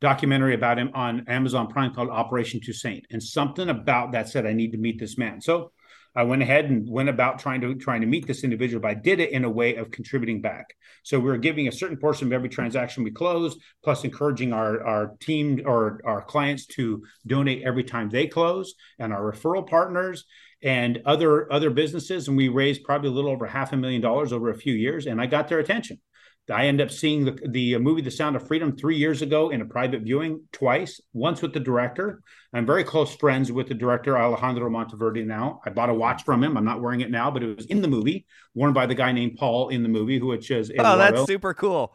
[0.00, 4.52] documentary about him on Amazon Prime called Operation Toussaint, and something about that said I
[4.52, 5.40] need to meet this man.
[5.40, 5.72] So
[6.16, 8.94] I went ahead and went about trying to trying to meet this individual, but I
[8.94, 10.74] did it in a way of contributing back.
[11.02, 14.84] So we were giving a certain portion of every transaction we closed, plus encouraging our
[14.84, 20.24] our team or our clients to donate every time they close, and our referral partners
[20.62, 24.32] and other other businesses and we raised probably a little over half a million dollars
[24.32, 26.00] over a few years and i got their attention
[26.50, 29.60] i end up seeing the, the movie the sound of freedom three years ago in
[29.60, 32.22] a private viewing twice once with the director
[32.52, 36.42] i'm very close friends with the director alejandro monteverde now i bought a watch from
[36.42, 38.94] him i'm not wearing it now but it was in the movie worn by the
[38.94, 41.94] guy named paul in the movie who which is Oh, that's super cool.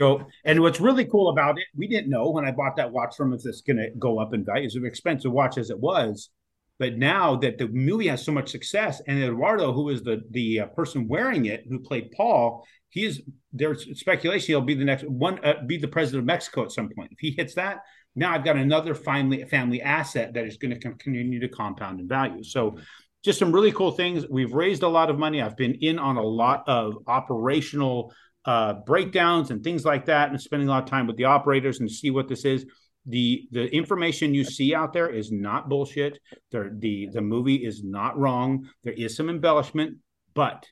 [0.00, 3.16] So, and what's really cool about it, we didn't know when I bought that watch
[3.16, 4.66] from him if it's going to go up in value.
[4.66, 6.30] It's an expensive watch as it was,
[6.78, 10.60] but now that the movie has so much success, and Eduardo, who is the the
[10.60, 13.22] uh, person wearing it, who played Paul, he is
[13.52, 16.88] there's speculation he'll be the next one, uh, be the president of Mexico at some
[16.88, 17.12] point.
[17.12, 17.78] If he hits that,
[18.14, 22.08] now I've got another family family asset that is going to continue to compound in
[22.08, 22.42] value.
[22.42, 22.76] So.
[23.24, 24.26] Just some really cool things.
[24.30, 25.42] We've raised a lot of money.
[25.42, 28.12] I've been in on a lot of operational
[28.44, 31.80] uh, breakdowns and things like that, and spending a lot of time with the operators
[31.80, 32.64] and see what this is.
[33.06, 36.18] The the information you see out there is not bullshit.
[36.52, 38.68] The the movie is not wrong.
[38.84, 39.98] There is some embellishment,
[40.32, 40.64] but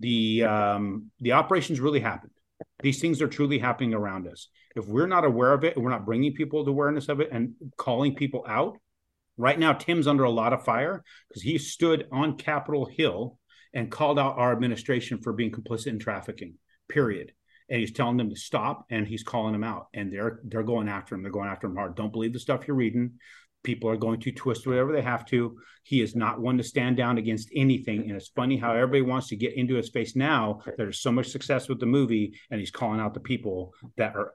[0.00, 2.32] the um, the operations really happened.
[2.82, 4.48] These things are truly happening around us.
[4.76, 7.54] If we're not aware of it we're not bringing people to awareness of it and
[7.76, 8.78] calling people out,
[9.36, 13.38] right now Tim's under a lot of fire because he stood on Capitol Hill
[13.72, 16.54] and called out our administration for being complicit in trafficking
[16.88, 17.32] period.
[17.68, 19.86] And he's telling them to stop and he's calling them out.
[19.94, 21.22] And they're they're going after him.
[21.22, 21.96] They're going after him hard.
[21.96, 23.12] Don't believe the stuff you're reading.
[23.64, 25.58] People are going to twist whatever they have to.
[25.82, 28.02] He is not one to stand down against anything.
[28.02, 30.60] And it's funny how everybody wants to get into his face now.
[30.76, 34.34] There's so much success with the movie, and he's calling out the people that are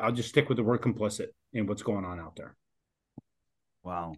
[0.00, 2.56] I'll just stick with the word complicit in what's going on out there.
[3.82, 4.14] Wow.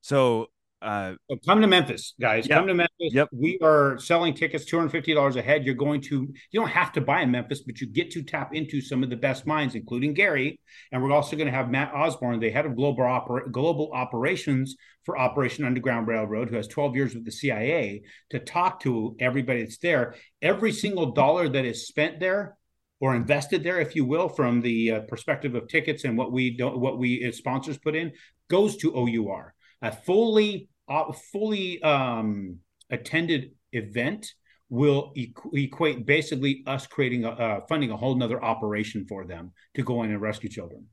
[0.00, 0.48] So
[0.82, 2.46] uh, so come to Memphis, guys.
[2.46, 3.12] Come to Memphis.
[3.12, 3.28] Yep.
[3.32, 5.64] We are selling tickets $250 a head.
[5.64, 8.54] You're going to, you don't have to buy in Memphis, but you get to tap
[8.54, 10.60] into some of the best minds, including Gary.
[10.92, 14.76] And we're also going to have Matt Osborne, the head of global, oper- global operations
[15.04, 19.62] for Operation Underground Railroad, who has 12 years with the CIA, to talk to everybody
[19.62, 20.14] that's there.
[20.42, 22.58] Every single dollar that is spent there
[23.00, 26.56] or invested there, if you will, from the uh, perspective of tickets and what we
[26.56, 28.12] don't, what we as sponsors put in,
[28.48, 29.54] goes to OUR.
[29.82, 32.58] A fully, uh, fully um,
[32.90, 34.26] attended event
[34.68, 39.52] will equ- equate basically us creating a uh, funding a whole nother operation for them
[39.74, 40.86] to go in and rescue children.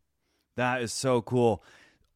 [0.56, 1.64] That is so cool.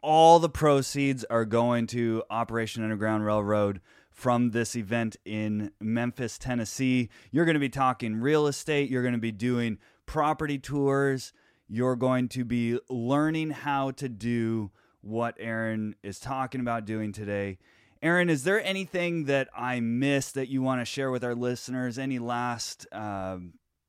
[0.04, 7.10] All the proceeds are going to Operation Underground Railroad from this event in Memphis, Tennessee.
[7.32, 11.34] You're going to be talking real estate, you're going to be doing property tours,
[11.68, 14.72] you're going to be learning how to do
[15.08, 17.58] what Aaron is talking about doing today.
[18.02, 21.98] Aaron, is there anything that I missed that you want to share with our listeners?
[21.98, 23.38] Any last uh,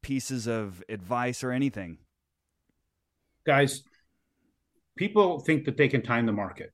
[0.03, 1.99] pieces of advice or anything?
[3.45, 3.83] Guys,
[4.97, 6.73] people think that they can time the market.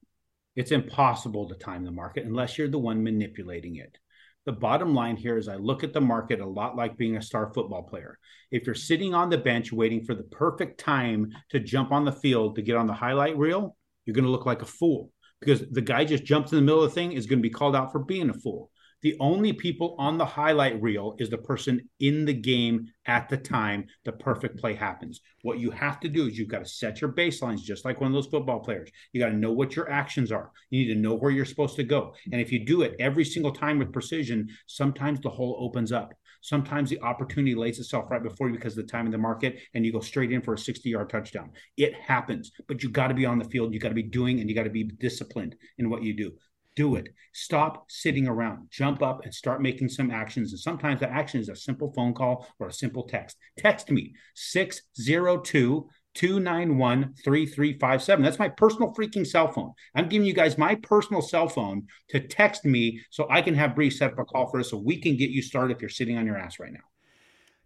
[0.55, 3.99] It's impossible to time the market unless you're the one manipulating it.
[4.47, 7.23] The bottom line here is I look at the market a lot like being a
[7.23, 8.19] star football player.
[8.51, 12.13] If you're sitting on the bench waiting for the perfect time to jump on the
[12.13, 13.75] field to get on the highlight reel,
[14.05, 16.83] you're going to look like a fool because the guy just jumped in the middle
[16.83, 18.71] of the thing is going to be called out for being a fool.
[19.05, 23.37] The only people on the highlight reel is the person in the game at the
[23.37, 25.21] time the perfect play happens.
[25.43, 28.11] What you have to do is you've got to set your baselines just like one
[28.11, 28.89] of those football players.
[29.13, 30.51] You got to know what your actions are.
[30.71, 32.15] You need to know where you're supposed to go.
[32.33, 36.15] And if you do it every single time with precision, sometimes the hole opens up.
[36.45, 39.61] Sometimes the opportunity lays itself right before you because of the time of the market
[39.73, 41.51] and you go straight in for a 60 yard touchdown.
[41.79, 43.73] It happens, but you got to be on the field.
[43.73, 46.33] You got to be doing and you got to be disciplined in what you do
[46.77, 47.09] do it.
[47.33, 48.67] Stop sitting around.
[48.69, 50.53] Jump up and start making some actions.
[50.53, 53.37] And sometimes the action is a simple phone call or a simple text.
[53.57, 58.23] Text me 602 291 3357.
[58.23, 59.73] That's my personal freaking cell phone.
[59.95, 63.75] I'm giving you guys my personal cell phone to text me so I can have
[63.75, 65.89] Bree set up a call for us so we can get you started if you're
[65.89, 66.81] sitting on your ass right now.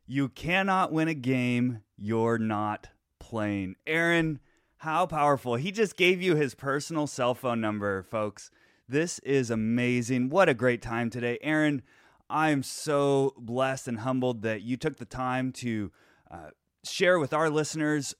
[0.06, 2.88] You cannot win a game you're not
[3.18, 3.76] playing.
[3.86, 4.40] Aaron,
[4.78, 5.56] how powerful.
[5.56, 8.50] He just gave you his personal cell phone number, folks.
[8.88, 10.30] This is amazing.
[10.30, 11.38] What a great time today.
[11.42, 11.82] Aaron,
[12.30, 15.92] I am so blessed and humbled that you took the time to
[16.30, 16.50] uh,
[16.84, 18.14] share with our listeners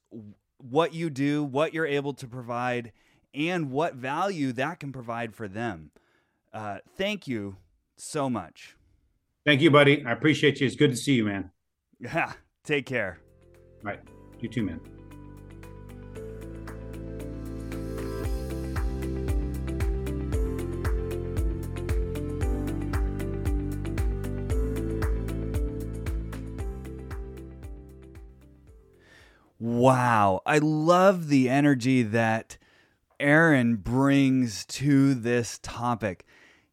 [0.59, 2.93] what you do, what you're able to provide,
[3.35, 5.91] and what value that can provide for them.
[6.53, 7.57] Uh, thank you
[7.97, 8.77] so much.
[9.45, 10.05] Thank you, buddy.
[10.05, 10.67] I appreciate you.
[10.67, 11.51] It's good to see you, man.
[12.01, 12.33] Yeah.
[12.65, 13.19] Take care.
[13.85, 14.01] All right.
[14.41, 14.98] You too, man.
[29.59, 30.41] Wow.
[30.47, 32.59] I love the energy that
[33.19, 36.25] Aaron brings to this topic.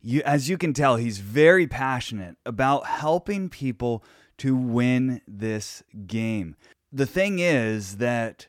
[0.01, 4.03] You, as you can tell, he's very passionate about helping people
[4.37, 6.55] to win this game.
[6.91, 8.47] The thing is that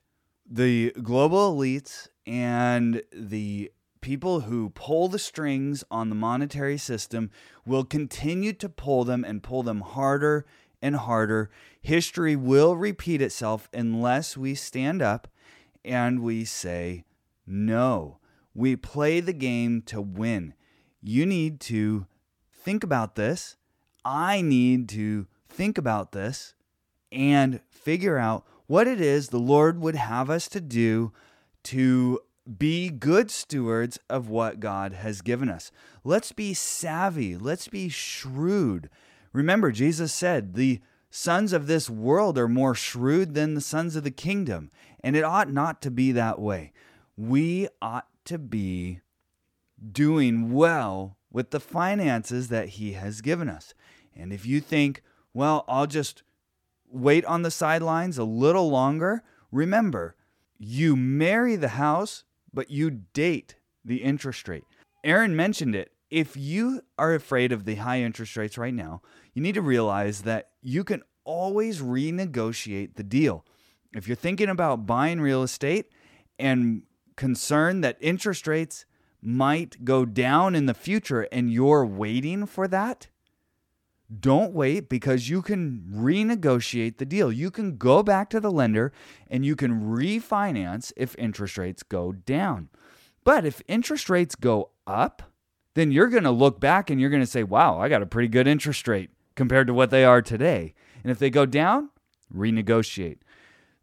[0.49, 7.31] the global elites and the people who pull the strings on the monetary system
[7.65, 10.45] will continue to pull them and pull them harder
[10.87, 11.51] and harder.
[11.81, 15.27] History will repeat itself unless we stand up
[15.85, 17.05] and we say,
[17.45, 18.19] no.
[18.55, 20.55] We play the game to win.
[21.03, 22.07] You need to
[22.53, 23.57] think about this.
[24.05, 26.55] I need to think about this
[27.11, 31.13] and figure out what it is the Lord would have us to do
[31.65, 32.21] to
[32.59, 35.73] be good stewards of what God has given us.
[36.05, 37.37] Let's be savvy.
[37.37, 38.89] Let's be shrewd.
[39.37, 40.81] Remember, Jesus said, the
[41.11, 44.71] sons of this world are more shrewd than the sons of the kingdom.
[45.01, 46.73] And it ought not to be that way.
[47.19, 49.01] We ought to be
[49.93, 53.75] doing well with the finances that He has given us.
[54.17, 55.03] And if you think,
[55.35, 56.23] well, I'll just
[56.91, 59.23] wait on the sidelines a little longer,
[59.53, 60.17] remember,
[60.59, 62.25] you marry the house,
[62.55, 64.65] but you date the interest rate.
[65.05, 65.93] Aaron mentioned it.
[66.09, 69.03] If you are afraid of the high interest rates right now,
[69.37, 73.45] you need to realize that you can always renegotiate the deal.
[73.95, 75.93] If you're thinking about buying real estate
[76.39, 76.85] and
[77.17, 78.87] concerned that interest rates
[79.21, 83.09] might go down in the future and you're waiting for that,
[84.21, 87.31] don't wait because you can renegotiate the deal.
[87.31, 88.91] You can go back to the lender
[89.29, 92.71] and you can refinance if interest rates go down.
[93.23, 95.23] But if interest rates go up,
[95.75, 98.07] then you're going to look back and you're going to say, wow, I got a
[98.07, 100.75] pretty good interest rate compared to what they are today.
[101.03, 101.91] And if they go down,
[102.35, 103.19] renegotiate.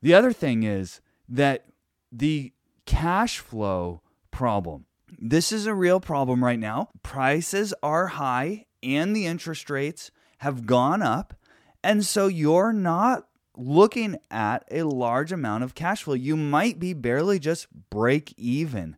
[0.01, 0.99] The other thing is
[1.29, 1.65] that
[2.11, 2.51] the
[2.85, 4.01] cash flow
[4.31, 4.85] problem.
[5.17, 6.89] This is a real problem right now.
[7.01, 11.33] Prices are high and the interest rates have gone up.
[11.83, 16.15] And so you're not looking at a large amount of cash flow.
[16.15, 18.97] You might be barely just break even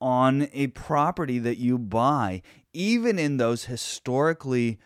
[0.00, 2.42] on a property that you buy,
[2.72, 4.78] even in those historically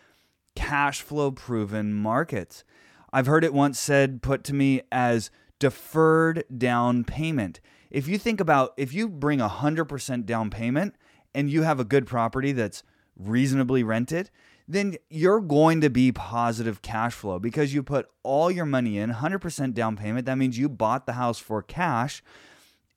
[0.55, 2.63] cash flow proven markets.
[3.11, 7.59] I've heard it once said, put to me as deferred down payment.
[7.89, 10.95] If you think about if you bring a 100% down payment
[11.33, 12.83] and you have a good property that's
[13.17, 14.29] reasonably rented,
[14.67, 19.11] then you're going to be positive cash flow because you put all your money in,
[19.11, 20.27] 100% down payment.
[20.27, 22.21] That means you bought the house for cash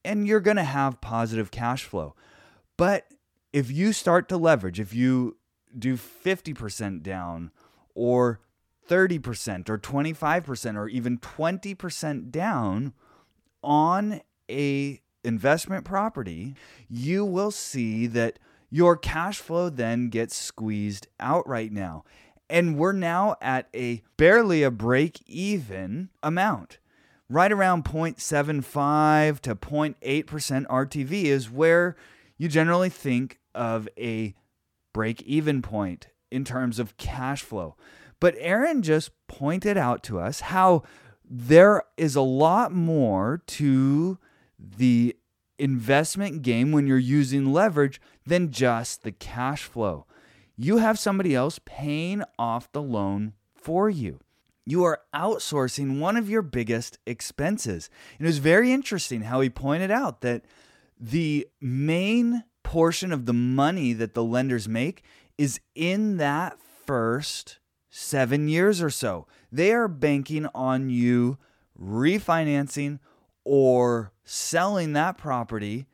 [0.05, 2.15] and you're going to have positive cash flow.
[2.77, 3.07] But
[3.53, 5.37] if you start to leverage, if you
[5.79, 7.51] do 50% down
[7.95, 8.41] or
[8.89, 12.93] 30% or 25% or even 20% down
[13.63, 14.21] on
[14.51, 16.55] a investment property,
[16.89, 18.39] you will see that
[18.71, 22.05] your cash flow then gets squeezed out right now.
[22.51, 26.79] And we're now at a barely a break even amount.
[27.29, 31.97] Right around 0.75 to 0.8% RTV is where
[32.37, 34.35] you generally think of a
[34.93, 37.77] break even point in terms of cash flow.
[38.21, 40.83] But Aaron just pointed out to us how
[41.29, 44.19] there is a lot more to
[44.59, 45.17] the
[45.59, 50.07] investment game when you're using leverage than just the cash flow.
[50.57, 54.21] You have somebody else paying off the loan for you.
[54.65, 57.91] You are outsourcing one of your biggest expenses.
[58.19, 60.45] And it was very interesting how he pointed out that
[61.01, 65.03] the main portion of the money that the lenders make
[65.39, 67.59] is in that first
[67.91, 69.27] seven years or so.
[69.51, 71.39] They are banking on you
[71.79, 72.99] refinancing
[73.45, 75.87] or selling that property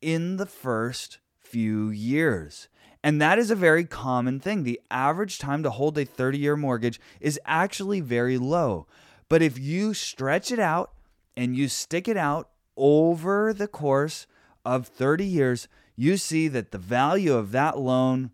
[0.00, 2.68] in the first few years.
[3.02, 4.64] And that is a very common thing.
[4.64, 8.86] The average time to hold a 30 year mortgage is actually very low.
[9.28, 10.92] But if you stretch it out
[11.36, 14.26] and you stick it out over the course
[14.64, 18.30] of 30 years, you see that the value of that loan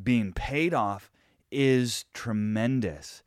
[0.00, 1.10] being paid off
[1.50, 3.22] is tremendous.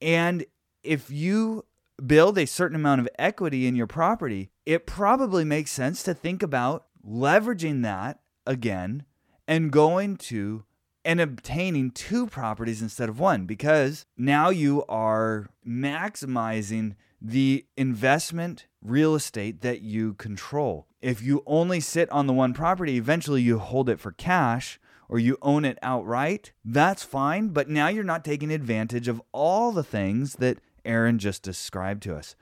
[0.00, 0.46] And
[0.82, 1.64] if you
[2.04, 6.42] build a certain amount of equity in your property, it probably makes sense to think
[6.42, 9.04] about leveraging that again
[9.46, 10.64] and going to
[11.04, 19.14] and obtaining two properties instead of one because now you are maximizing the investment real
[19.14, 20.86] estate that you control.
[21.04, 25.18] If you only sit on the one property, eventually you hold it for cash or
[25.18, 27.48] you own it outright, that's fine.
[27.48, 32.16] But now you're not taking advantage of all the things that Aaron just described to
[32.16, 32.34] us.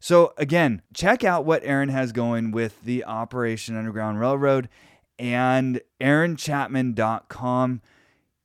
[0.00, 4.70] So, again, check out what Aaron has going with the Operation Underground Railroad
[5.18, 7.82] and aaronchapman.com.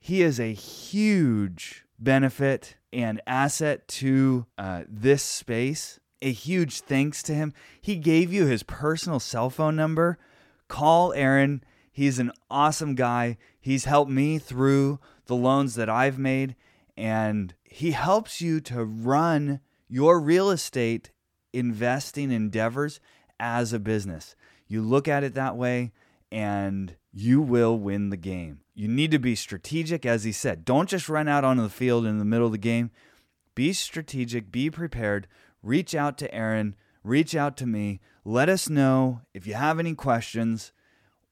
[0.01, 6.01] He is a huge benefit and asset to uh, this space.
[6.22, 7.53] A huge thanks to him.
[7.82, 10.19] He gave you his personal cell phone number.
[10.67, 11.63] Call Aaron.
[11.91, 13.38] He's an awesome guy.
[13.59, 16.55] He's helped me through the loans that I've made,
[16.95, 21.11] and he helps you to run your real estate
[21.53, 22.99] investing endeavors
[23.39, 24.36] as a business.
[24.67, 25.91] You look at it that way,
[26.32, 28.61] and you will win the game.
[28.74, 30.63] You need to be strategic, as he said.
[30.63, 32.91] Don't just run out onto the field in the middle of the game.
[33.53, 35.28] Be strategic, be prepared.
[35.64, 37.99] Reach out to Aaron, reach out to me.
[38.26, 40.72] Let us know if you have any questions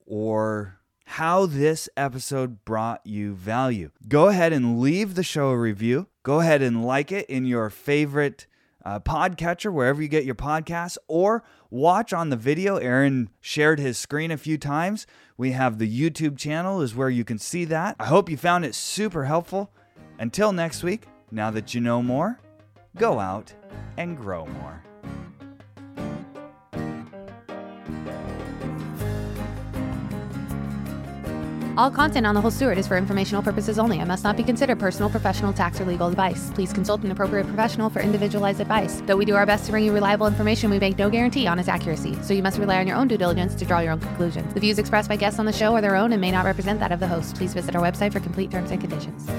[0.06, 3.90] or how this episode brought you value.
[4.08, 6.08] Go ahead and leave the show a review.
[6.22, 8.46] Go ahead and like it in your favorite
[8.86, 12.78] uh, podcatcher, wherever you get your podcasts, or watch on the video.
[12.78, 15.08] Aaron shared his screen a few times.
[15.38, 17.96] We have the YouTube channel, is where you can see that.
[18.00, 19.72] I hope you found it super helpful.
[20.20, 22.40] Until next week, now that you know more,
[22.96, 23.54] go out
[23.98, 24.84] and grow more.
[31.80, 34.44] All content on The Whole Steward is for informational purposes only and must not be
[34.44, 36.52] considered personal, professional, tax, or legal advice.
[36.52, 39.02] Please consult an appropriate professional for individualized advice.
[39.06, 41.58] Though we do our best to bring you reliable information, we make no guarantee on
[41.58, 44.02] its accuracy, so you must rely on your own due diligence to draw your own
[44.02, 44.54] conclusions.
[44.54, 46.82] The views expressed by guests on the show are their own and may not represent
[46.82, 47.38] that of the host.
[47.38, 49.30] Please visit our website for complete terms and conditions.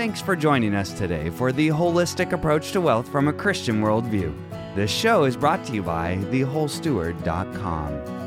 [0.00, 4.34] Thanks for joining us today for the holistic approach to wealth from a Christian worldview.
[4.74, 8.19] This show is brought to you by thewholesteward.com.